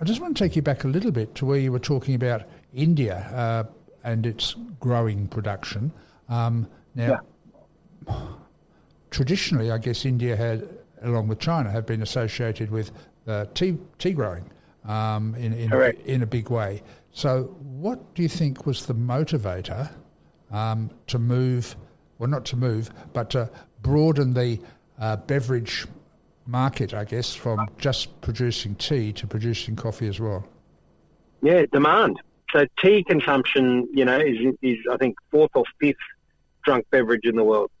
I 0.00 0.04
just 0.04 0.20
want 0.20 0.36
to 0.36 0.42
take 0.42 0.56
you 0.56 0.62
back 0.62 0.84
a 0.84 0.88
little 0.88 1.10
bit 1.10 1.34
to 1.36 1.46
where 1.46 1.58
you 1.58 1.72
were 1.72 1.78
talking 1.78 2.14
about 2.14 2.42
India 2.72 3.16
uh, 3.34 3.64
and 4.04 4.26
its 4.26 4.56
growing 4.80 5.28
production. 5.28 5.92
Um, 6.28 6.68
now, 6.94 7.20
yeah. 8.08 8.16
traditionally, 9.10 9.70
I 9.70 9.78
guess 9.78 10.04
India 10.04 10.36
had, 10.36 10.66
along 11.02 11.28
with 11.28 11.40
China, 11.40 11.70
have 11.70 11.86
been 11.86 12.02
associated 12.02 12.70
with 12.70 12.90
uh, 13.26 13.46
tea 13.54 13.76
tea 13.98 14.12
growing 14.12 14.50
um, 14.84 15.34
in 15.34 15.52
in 15.52 15.72
a, 15.72 15.90
in 16.04 16.22
a 16.22 16.26
big 16.26 16.48
way. 16.50 16.82
So, 17.12 17.54
what 17.60 18.14
do 18.14 18.22
you 18.22 18.28
think 18.28 18.66
was 18.66 18.86
the 18.86 18.94
motivator 18.94 19.90
um, 20.50 20.90
to 21.08 21.18
move? 21.18 21.76
Well, 22.22 22.30
not 22.30 22.44
to 22.44 22.56
move, 22.56 22.88
but 23.12 23.30
to 23.30 23.50
broaden 23.82 24.34
the 24.34 24.60
uh, 24.96 25.16
beverage 25.16 25.88
market, 26.46 26.94
I 26.94 27.02
guess, 27.02 27.34
from 27.34 27.68
just 27.78 28.20
producing 28.20 28.76
tea 28.76 29.12
to 29.14 29.26
producing 29.26 29.74
coffee 29.74 30.06
as 30.06 30.20
well. 30.20 30.46
Yeah, 31.42 31.64
demand. 31.72 32.20
So 32.52 32.64
tea 32.80 33.02
consumption, 33.02 33.88
you 33.92 34.04
know, 34.04 34.20
is, 34.20 34.54
is 34.62 34.78
I 34.88 34.98
think 34.98 35.16
fourth 35.32 35.50
or 35.54 35.64
fifth 35.80 35.96
drunk 36.62 36.86
beverage 36.92 37.24
in 37.24 37.34
the 37.34 37.42
world. 37.42 37.72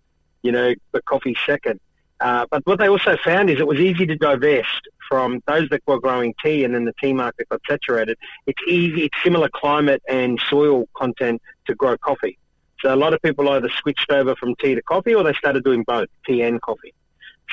You 0.42 0.50
know, 0.50 0.74
but 0.90 1.04
coffee 1.04 1.36
second. 1.46 1.78
Uh, 2.20 2.46
but 2.50 2.66
what 2.66 2.80
they 2.80 2.88
also 2.88 3.16
found 3.18 3.48
is 3.48 3.60
it 3.60 3.66
was 3.68 3.78
easy 3.78 4.06
to 4.06 4.16
divest 4.16 4.88
from 5.08 5.40
those 5.46 5.68
that 5.68 5.82
were 5.86 6.00
growing 6.00 6.34
tea, 6.44 6.64
and 6.64 6.74
then 6.74 6.84
the 6.84 6.94
tea 7.00 7.12
market 7.12 7.48
got 7.48 7.60
saturated. 7.70 8.18
It's 8.48 8.62
easy. 8.66 9.04
It's 9.04 9.22
similar 9.22 9.48
climate 9.54 10.02
and 10.08 10.42
soil 10.50 10.88
content 10.96 11.40
to 11.68 11.76
grow 11.76 11.96
coffee. 11.96 12.38
So 12.82 12.92
a 12.92 12.96
lot 12.96 13.14
of 13.14 13.22
people 13.22 13.48
either 13.48 13.68
switched 13.80 14.10
over 14.10 14.34
from 14.34 14.56
tea 14.56 14.74
to 14.74 14.82
coffee, 14.82 15.14
or 15.14 15.22
they 15.22 15.32
started 15.34 15.62
doing 15.64 15.84
both, 15.84 16.08
tea 16.26 16.42
and 16.42 16.60
coffee. 16.60 16.92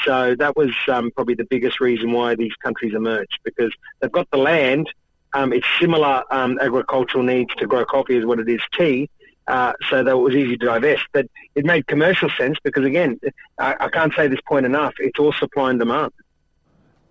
So 0.06 0.36
that 0.36 0.56
was 0.56 0.72
um, 0.88 1.12
probably 1.12 1.36
the 1.36 1.46
biggest 1.46 1.80
reason 1.80 2.12
why 2.12 2.36
these 2.36 2.54
countries 2.64 2.94
emerged 2.94 3.40
because 3.44 3.72
they've 4.00 4.12
got 4.12 4.30
the 4.32 4.38
land. 4.38 4.90
Um, 5.34 5.54
it's 5.54 5.68
similar 5.80 6.24
um, 6.32 6.58
agricultural 6.60 7.24
needs 7.24 7.54
to 7.56 7.68
grow 7.68 7.86
coffee 7.86 8.18
as 8.18 8.26
what 8.26 8.40
it 8.40 8.50
is 8.50 8.62
tea. 8.76 9.10
Uh, 9.48 9.74
so 9.90 10.04
that 10.04 10.18
was 10.18 10.36
easy 10.36 10.58
to 10.58 10.66
divest. 10.66 11.04
But 11.12 11.28
it 11.56 11.66
made 11.66 11.88
commercial 11.88 12.30
sense 12.38 12.58
because, 12.64 12.86
again, 12.86 13.20
I, 13.58 13.76
I, 13.80 13.90
can't 13.90 14.14
say 14.16 14.28
this 14.28 14.40
point 14.48 14.66
enough. 14.66 14.94
It's 15.00 15.20
all 15.20 15.34
supply 15.34 15.72
and 15.72 15.80
demand. 15.80 16.12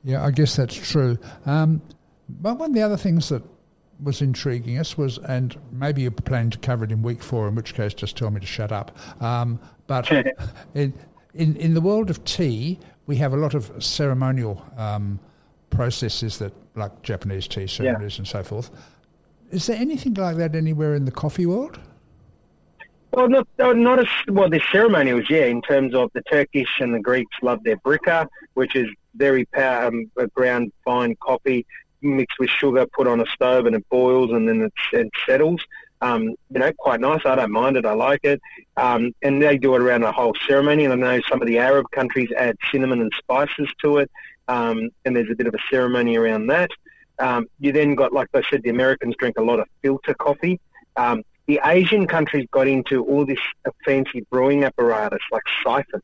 Yeah, 0.05 0.25
I 0.25 0.31
guess 0.31 0.57
that's 0.57 0.75
true. 0.75 1.19
Um, 1.47 1.83
but 2.29 2.59
one 2.59 2.71
of 2.71 2.75
the 2.75 2.83
other 2.83 2.97
things 2.97 3.29
that 3.31 3.43
was 4.03 4.23
intriguing 4.23 4.79
us 4.79 4.97
was, 4.97 5.19
and 5.19 5.57
maybe 5.73 6.03
you 6.03 6.11
plan 6.11 6.51
to 6.51 6.59
cover 6.59 6.85
it 6.85 6.93
in 6.93 7.03
week 7.03 7.23
four, 7.23 7.49
in 7.49 7.55
which 7.55 7.75
case 7.75 7.95
just 7.95 8.17
tell 8.17 8.31
me 8.31 8.41
to 8.41 8.47
shut 8.47 8.73
up. 8.73 8.97
Um, 9.23 9.59
but 9.87 10.11
it, 10.75 10.95
in, 11.35 11.57
in 11.57 11.75
the 11.75 11.81
world 11.81 12.11
of 12.11 12.25
tea, 12.25 12.79
we 13.07 13.17
have 13.17 13.33
a 13.33 13.37
lot 13.37 13.55
of 13.55 13.83
ceremonial 13.83 14.65
um, 14.77 15.19
processes 15.71 16.39
that, 16.39 16.53
like 16.75 17.03
Japanese 17.03 17.49
tea 17.49 17.67
ceremonies 17.67 18.15
yeah. 18.15 18.21
and 18.21 18.29
so 18.29 18.43
forth. 18.43 18.71
Is 19.51 19.67
there 19.67 19.77
anything 19.77 20.15
like 20.15 20.37
that 20.37 20.55
anywhere 20.55 20.95
in 20.95 21.05
the 21.05 21.11
coffee 21.11 21.47
world? 21.47 21.81
Well, 23.11 23.29
not 23.29 23.49
not 23.59 23.99
as 23.99 24.07
well. 24.29 24.51
The 24.51 24.61
ceremonials, 24.71 25.31
yeah. 25.31 25.47
In 25.47 25.63
terms 25.63 25.95
of 25.95 26.11
the 26.13 26.21
Turkish 26.31 26.69
and 26.81 26.95
the 26.95 27.01
Greeks 27.01 27.35
love 27.43 27.65
their 27.65 27.79
brika, 27.79 28.29
which 28.53 28.77
is 28.77 28.87
very 29.15 29.47
power, 29.47 29.87
um, 29.87 30.11
ground 30.35 30.73
fine 30.85 31.17
coffee 31.17 31.65
mixed 32.03 32.39
with 32.39 32.51
sugar, 32.51 32.87
put 32.87 33.07
on 33.07 33.21
a 33.21 33.27
stove, 33.27 33.67
and 33.67 33.77
it 33.77 33.89
boils, 33.89 34.31
and 34.31 34.49
then 34.49 34.63
it, 34.63 34.73
it 34.93 35.11
settles 35.27 35.61
um, 36.01 36.23
you 36.23 36.61
know, 36.61 36.73
quite 36.79 37.01
nice. 37.01 37.21
I 37.25 37.35
don't 37.35 37.51
mind 37.51 37.77
it. 37.77 37.85
I 37.85 37.93
like 37.93 38.21
it. 38.23 38.41
Um, 38.77 39.13
and 39.23 39.43
they 39.43 39.59
do 39.59 39.75
it 39.75 39.83
around 39.83 40.03
the 40.03 40.13
whole 40.13 40.35
ceremony. 40.47 40.85
And 40.85 40.93
I 40.93 40.97
know 40.97 41.23
some 41.29 41.41
of 41.41 41.49
the 41.49 41.59
Arab 41.59 41.87
countries 41.93 42.29
add 42.37 42.57
cinnamon 42.71 43.01
and 43.01 43.13
spices 43.19 43.69
to 43.83 43.99
it. 43.99 44.11
Um, 44.47 44.91
and 45.05 45.15
there's 45.15 45.31
a 45.31 45.35
bit 45.35 45.47
of 45.47 45.55
a 45.55 45.59
ceremony 45.71 46.17
around 46.17 46.47
that. 46.49 46.71
Um, 47.19 47.47
you 47.59 47.73
then 47.73 47.95
got, 47.95 48.13
like 48.13 48.29
I 48.35 48.43
said, 48.49 48.63
the 48.63 48.71
Americans 48.71 49.17
drink 49.19 49.39
a 49.39 49.43
lot 49.43 49.59
of 49.59 49.67
filter 49.83 50.15
coffee. 50.15 50.61
The 51.49 51.61
Asian 51.65 52.07
countries 52.07 52.47
got 52.51 52.69
into 52.69 53.03
all 53.05 53.25
this 53.25 53.39
fancy 53.85 54.21
brewing 54.31 54.65
apparatus 54.65 55.23
like 55.33 55.43
siphons. 55.65 56.03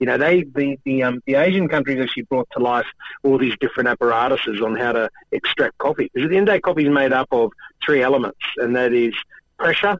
You 0.00 0.06
know, 0.06 0.18
they 0.18 0.42
the 0.42 0.78
the, 0.84 1.04
um, 1.04 1.22
the 1.26 1.36
Asian 1.36 1.68
countries 1.68 2.00
actually 2.02 2.24
brought 2.24 2.48
to 2.52 2.58
life 2.58 2.86
all 3.22 3.38
these 3.38 3.54
different 3.60 3.88
apparatuses 3.88 4.60
on 4.60 4.74
how 4.74 4.92
to 4.92 5.08
extract 5.30 5.78
coffee. 5.78 6.10
Because 6.12 6.26
at 6.26 6.30
the 6.30 6.36
end 6.36 6.48
of 6.48 6.52
the 6.52 6.58
day, 6.58 6.60
coffee 6.60 6.86
is 6.86 6.92
made 6.92 7.12
up 7.12 7.28
of 7.30 7.52
three 7.86 8.02
elements, 8.02 8.40
and 8.56 8.74
that 8.74 8.92
is 8.92 9.14
pressure, 9.58 9.96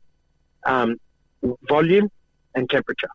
um, 0.67 0.99
volume, 1.69 2.11
and 2.57 2.69
temperature. 2.69 3.11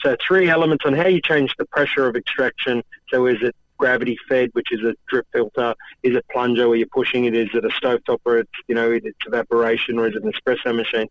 So 0.00 0.16
three 0.26 0.48
elements 0.48 0.84
on 0.86 0.94
how 0.94 1.08
you 1.08 1.20
change 1.20 1.54
the 1.58 1.66
pressure 1.66 2.08
of 2.08 2.16
extraction. 2.16 2.82
So 3.10 3.26
is 3.26 3.42
it 3.42 3.54
gravity 3.82 4.16
fed, 4.28 4.48
which 4.52 4.70
is 4.70 4.80
a 4.90 4.94
drip 5.08 5.26
filter? 5.32 5.74
Is 6.04 6.14
it 6.14 6.24
plunger 6.30 6.68
where 6.68 6.78
you're 6.80 6.96
pushing 7.00 7.24
it? 7.24 7.34
Is 7.36 7.50
it 7.52 7.64
a 7.64 7.72
stovetop 7.78 8.20
or 8.24 8.38
it's, 8.38 8.58
you 8.68 8.76
know, 8.76 8.92
it's 8.92 9.24
evaporation 9.26 9.98
or 9.98 10.06
is 10.08 10.14
it 10.14 10.22
an 10.22 10.32
espresso 10.32 10.70
machine? 10.82 11.08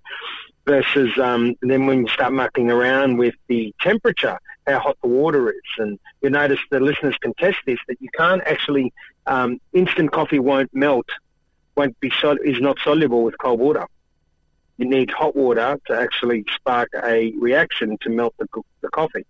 Versus 0.65 1.11
um, 1.17 1.55
then 1.61 1.85
when 1.85 1.97
you 2.03 2.07
start 2.07 2.31
mucking 2.31 2.71
around 2.71 3.17
with 3.17 3.35
the 3.47 3.75
temperature, 3.81 4.37
how 4.67 4.79
hot 4.79 4.97
the 5.03 5.09
water 5.09 5.49
is. 5.49 5.69
And 5.79 5.99
you 6.21 6.29
notice 6.29 6.59
the 6.69 6.79
listeners 6.79 7.15
can 7.19 7.33
test 7.33 7.57
this, 7.65 7.79
that 7.89 7.97
you 7.99 8.09
can't 8.21 8.41
actually, 8.53 8.93
um, 9.25 9.59
instant 9.73 10.09
coffee 10.13 10.39
won't 10.39 10.73
melt, 10.73 11.09
won't 11.75 11.99
be, 11.99 12.09
sol- 12.21 12.45
is 12.51 12.61
not 12.61 12.77
soluble 12.85 13.21
with 13.23 13.35
cold 13.37 13.59
water. 13.59 13.85
You 14.77 14.87
need 14.87 15.11
hot 15.11 15.35
water 15.35 15.77
to 15.87 15.93
actually 16.05 16.45
spark 16.55 16.89
a 17.03 17.33
reaction 17.37 17.97
to 18.03 18.09
melt 18.09 18.33
the, 18.39 18.47
the 18.79 18.89
coffee. 18.89 19.25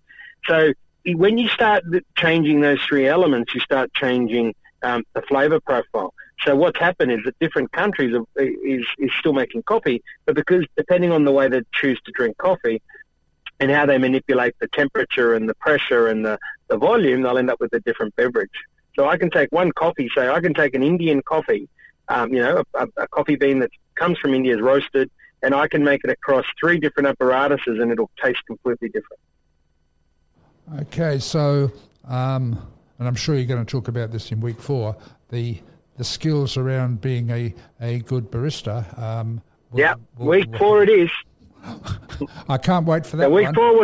So 0.45 0.73
when 1.05 1.37
you 1.37 1.47
start 1.49 1.83
changing 2.15 2.61
those 2.61 2.79
three 2.81 3.07
elements, 3.07 3.53
you 3.53 3.61
start 3.61 3.93
changing 3.93 4.53
um, 4.83 5.03
the 5.13 5.21
flavor 5.23 5.59
profile. 5.59 6.13
So 6.43 6.55
what's 6.55 6.79
happened 6.79 7.11
is 7.11 7.19
that 7.25 7.37
different 7.39 7.71
countries 7.71 8.15
are, 8.15 8.43
is 8.43 8.85
is 8.97 9.11
still 9.19 9.33
making 9.33 9.63
coffee, 9.63 10.01
but 10.25 10.35
because 10.35 10.65
depending 10.75 11.11
on 11.11 11.23
the 11.23 11.31
way 11.31 11.47
they 11.47 11.61
choose 11.71 11.99
to 12.05 12.11
drink 12.11 12.37
coffee 12.37 12.81
and 13.59 13.69
how 13.69 13.85
they 13.85 13.99
manipulate 13.99 14.55
the 14.59 14.67
temperature 14.67 15.35
and 15.35 15.47
the 15.47 15.53
pressure 15.55 16.07
and 16.07 16.25
the, 16.25 16.39
the 16.67 16.77
volume, 16.77 17.21
they'll 17.21 17.37
end 17.37 17.51
up 17.51 17.59
with 17.59 17.71
a 17.73 17.79
different 17.81 18.15
beverage. 18.15 18.49
So 18.95 19.07
I 19.07 19.17
can 19.17 19.29
take 19.29 19.51
one 19.51 19.71
coffee, 19.71 20.09
say 20.15 20.29
I 20.29 20.39
can 20.39 20.55
take 20.55 20.73
an 20.73 20.81
Indian 20.81 21.21
coffee, 21.21 21.69
um, 22.07 22.33
you 22.33 22.41
know, 22.41 22.63
a, 22.73 22.87
a 22.97 23.07
coffee 23.07 23.35
bean 23.35 23.59
that 23.59 23.69
comes 23.95 24.17
from 24.17 24.33
India 24.33 24.55
is 24.55 24.61
roasted, 24.61 25.11
and 25.43 25.53
I 25.53 25.67
can 25.67 25.83
make 25.83 26.01
it 26.03 26.09
across 26.09 26.45
three 26.59 26.79
different 26.79 27.07
apparatuses, 27.07 27.79
and 27.79 27.91
it'll 27.91 28.09
taste 28.21 28.39
completely 28.47 28.89
different. 28.89 29.19
Okay, 30.79 31.19
so 31.19 31.71
um, 32.07 32.65
and 32.99 33.07
I'm 33.07 33.15
sure 33.15 33.35
you're 33.35 33.45
going 33.45 33.63
to 33.65 33.69
talk 33.69 33.87
about 33.87 34.11
this 34.11 34.31
in 34.31 34.39
week 34.39 34.61
four. 34.61 34.95
The 35.29 35.57
the 35.97 36.03
skills 36.03 36.57
around 36.57 37.01
being 37.01 37.29
a, 37.29 37.53
a 37.79 37.99
good 37.99 38.31
barista. 38.31 38.97
Um, 38.97 39.41
will, 39.71 39.79
yeah, 39.79 39.95
will, 40.17 40.27
week 40.27 40.49
will, 40.51 40.57
four 40.57 40.83
it 40.83 40.89
is. 40.89 41.09
I 42.49 42.57
can't 42.57 42.85
wait 42.85 43.05
for 43.05 43.17
that. 43.17 43.31
week 43.31 43.45
one. 43.45 43.53
four, 43.55 43.79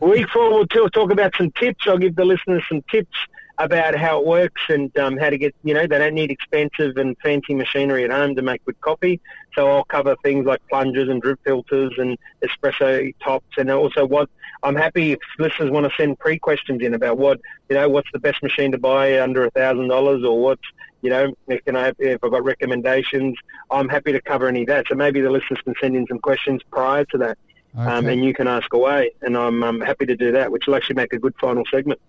we'll, 0.00 0.10
week 0.10 0.28
four, 0.28 0.50
we'll 0.50 0.66
talk 0.66 1.10
about 1.10 1.34
some 1.36 1.50
tips. 1.52 1.84
I'll 1.86 1.98
give 1.98 2.14
the 2.14 2.24
listeners 2.24 2.62
some 2.68 2.82
tips 2.90 3.16
about 3.62 3.94
how 3.94 4.18
it 4.18 4.26
works 4.26 4.60
and 4.68 4.96
um, 4.98 5.16
how 5.16 5.30
to 5.30 5.38
get, 5.38 5.54
you 5.62 5.72
know, 5.72 5.86
they 5.86 5.98
don't 5.98 6.14
need 6.14 6.30
expensive 6.30 6.96
and 6.96 7.16
fancy 7.22 7.54
machinery 7.54 8.04
at 8.04 8.10
home 8.10 8.34
to 8.34 8.42
make 8.42 8.64
good 8.64 8.80
coffee. 8.80 9.20
So 9.54 9.70
I'll 9.70 9.84
cover 9.84 10.16
things 10.22 10.46
like 10.46 10.60
plungers 10.68 11.08
and 11.08 11.22
drip 11.22 11.38
filters 11.44 11.92
and 11.96 12.18
espresso 12.42 13.14
tops 13.24 13.54
and 13.56 13.70
also 13.70 14.04
what 14.04 14.28
I'm 14.64 14.74
happy 14.74 15.12
if 15.12 15.20
listeners 15.38 15.70
want 15.70 15.86
to 15.86 15.92
send 15.96 16.18
pre-questions 16.18 16.82
in 16.82 16.94
about 16.94 17.18
what, 17.18 17.40
you 17.68 17.76
know, 17.76 17.88
what's 17.88 18.10
the 18.12 18.18
best 18.18 18.42
machine 18.42 18.72
to 18.72 18.78
buy 18.78 19.20
under 19.20 19.44
a 19.44 19.50
thousand 19.50 19.88
dollars 19.88 20.24
or 20.24 20.40
what's, 20.42 20.62
you 21.02 21.10
know, 21.10 21.32
can 21.64 21.76
I, 21.76 21.92
if 21.98 22.22
I've 22.22 22.30
got 22.30 22.44
recommendations, 22.44 23.36
I'm 23.70 23.88
happy 23.88 24.12
to 24.12 24.20
cover 24.20 24.48
any 24.48 24.62
of 24.62 24.68
that. 24.68 24.86
So 24.88 24.94
maybe 24.94 25.20
the 25.20 25.30
listeners 25.30 25.60
can 25.64 25.74
send 25.80 25.96
in 25.96 26.06
some 26.06 26.18
questions 26.18 26.62
prior 26.70 27.04
to 27.06 27.18
that. 27.18 27.38
Um, 27.74 27.86
okay. 27.86 27.96
Um, 27.96 28.06
and 28.06 28.24
you 28.24 28.34
can 28.34 28.48
ask 28.48 28.72
away, 28.72 29.12
and 29.22 29.36
I'm, 29.36 29.62
I'm 29.64 29.80
happy 29.80 30.06
to 30.06 30.16
do 30.16 30.32
that, 30.32 30.52
which 30.52 30.66
will 30.66 30.74
actually 30.74 30.96
make 30.96 31.12
a 31.12 31.18
good 31.18 31.34
final 31.40 31.64
segment. 31.70 32.00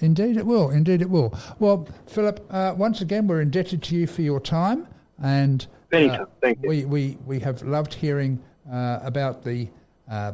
Indeed, 0.00 0.36
it 0.36 0.46
will. 0.46 0.70
Indeed, 0.70 1.02
it 1.02 1.10
will. 1.10 1.36
Well, 1.58 1.88
Philip, 2.06 2.44
uh, 2.50 2.74
once 2.76 3.00
again, 3.00 3.26
we're 3.26 3.40
indebted 3.40 3.82
to 3.84 3.96
you 3.96 4.06
for 4.06 4.22
your 4.22 4.40
time, 4.40 4.86
and 5.22 5.66
uh, 5.92 6.24
we, 6.60 6.84
we 6.84 7.18
we 7.24 7.38
have 7.40 7.62
loved 7.62 7.94
hearing 7.94 8.42
uh, 8.70 8.98
about 9.02 9.44
the 9.44 9.68
uh, 10.10 10.32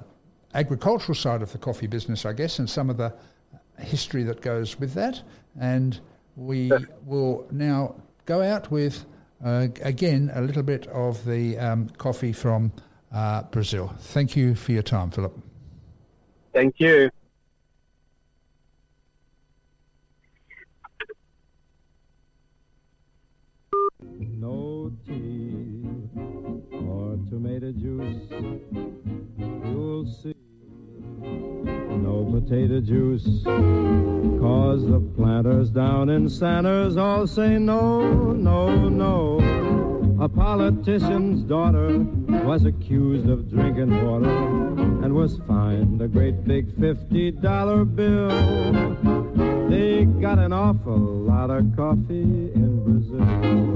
agricultural 0.55 1.15
side 1.15 1.43
of 1.43 1.53
the 1.53 1.59
coffee 1.59 1.87
business, 1.87 2.25
I 2.25 2.33
guess, 2.33 2.59
and 2.59 2.69
some 2.69 2.91
of 2.91 2.97
the 2.97 3.15
history 3.79 4.23
that 4.25 4.41
goes 4.41 4.79
with 4.79 4.95
that. 4.95 5.23
And 5.61 6.01
we 6.37 6.71
will 7.05 7.47
now 7.51 7.97
go 8.27 8.43
out 8.43 8.71
with 8.71 9.05
uh, 9.45 9.69
again 9.83 10.31
a 10.35 10.41
little 10.41 10.63
bit 10.63 10.87
of 10.89 11.25
the 11.25 11.59
um, 11.59 11.89
coffee 11.99 12.33
from 12.33 12.73
uh, 13.13 13.43
Brazil. 13.45 13.95
Thank 13.99 14.37
you 14.37 14.55
for 14.55 14.73
your 14.73 14.83
time, 14.83 15.11
Philip. 15.11 15.37
Thank 16.53 16.77
you. 16.79 17.11
Juice. 32.81 33.25
Cause 33.45 34.87
the 34.87 35.01
planters 35.17 35.71
down 35.71 36.09
in 36.09 36.29
Santos 36.29 36.97
all 36.97 37.27
say 37.27 37.59
no, 37.59 38.33
no, 38.33 38.89
no. 38.89 39.39
A 40.21 40.29
politician's 40.29 41.43
daughter 41.43 41.99
was 42.45 42.65
accused 42.65 43.29
of 43.29 43.51
drinking 43.51 44.05
water 44.05 44.31
and 45.05 45.15
was 45.15 45.39
fined 45.49 46.03
a 46.03 46.09
great 46.09 46.45
big 46.45 46.77
$50 46.77 47.97
bill. 47.97 48.29
They 49.71 50.05
got 50.21 50.39
an 50.39 50.53
awful 50.53 50.99
lot 50.99 51.51
of 51.51 51.75
coffee 51.77 52.53
in 52.55 52.85
Brazil. 52.85 53.71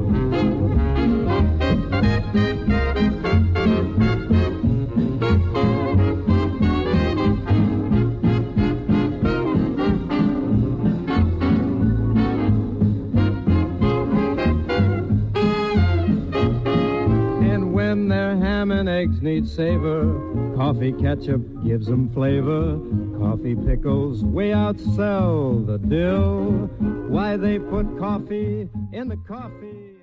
Need 19.25 19.49
savor. 19.49 20.05
Coffee 20.55 20.93
ketchup 20.93 21.41
gives 21.65 21.87
them 21.87 22.11
flavor. 22.11 22.79
Coffee 23.19 23.55
pickles 23.55 24.23
way 24.23 24.51
outsell 24.51 25.67
the 25.67 25.79
dill. 25.79 26.69
Why 27.09 27.39
they 27.39 27.59
put 27.59 27.99
coffee 27.99 28.69
in 28.93 29.09
the 29.09 29.17
coffee. 29.27 29.93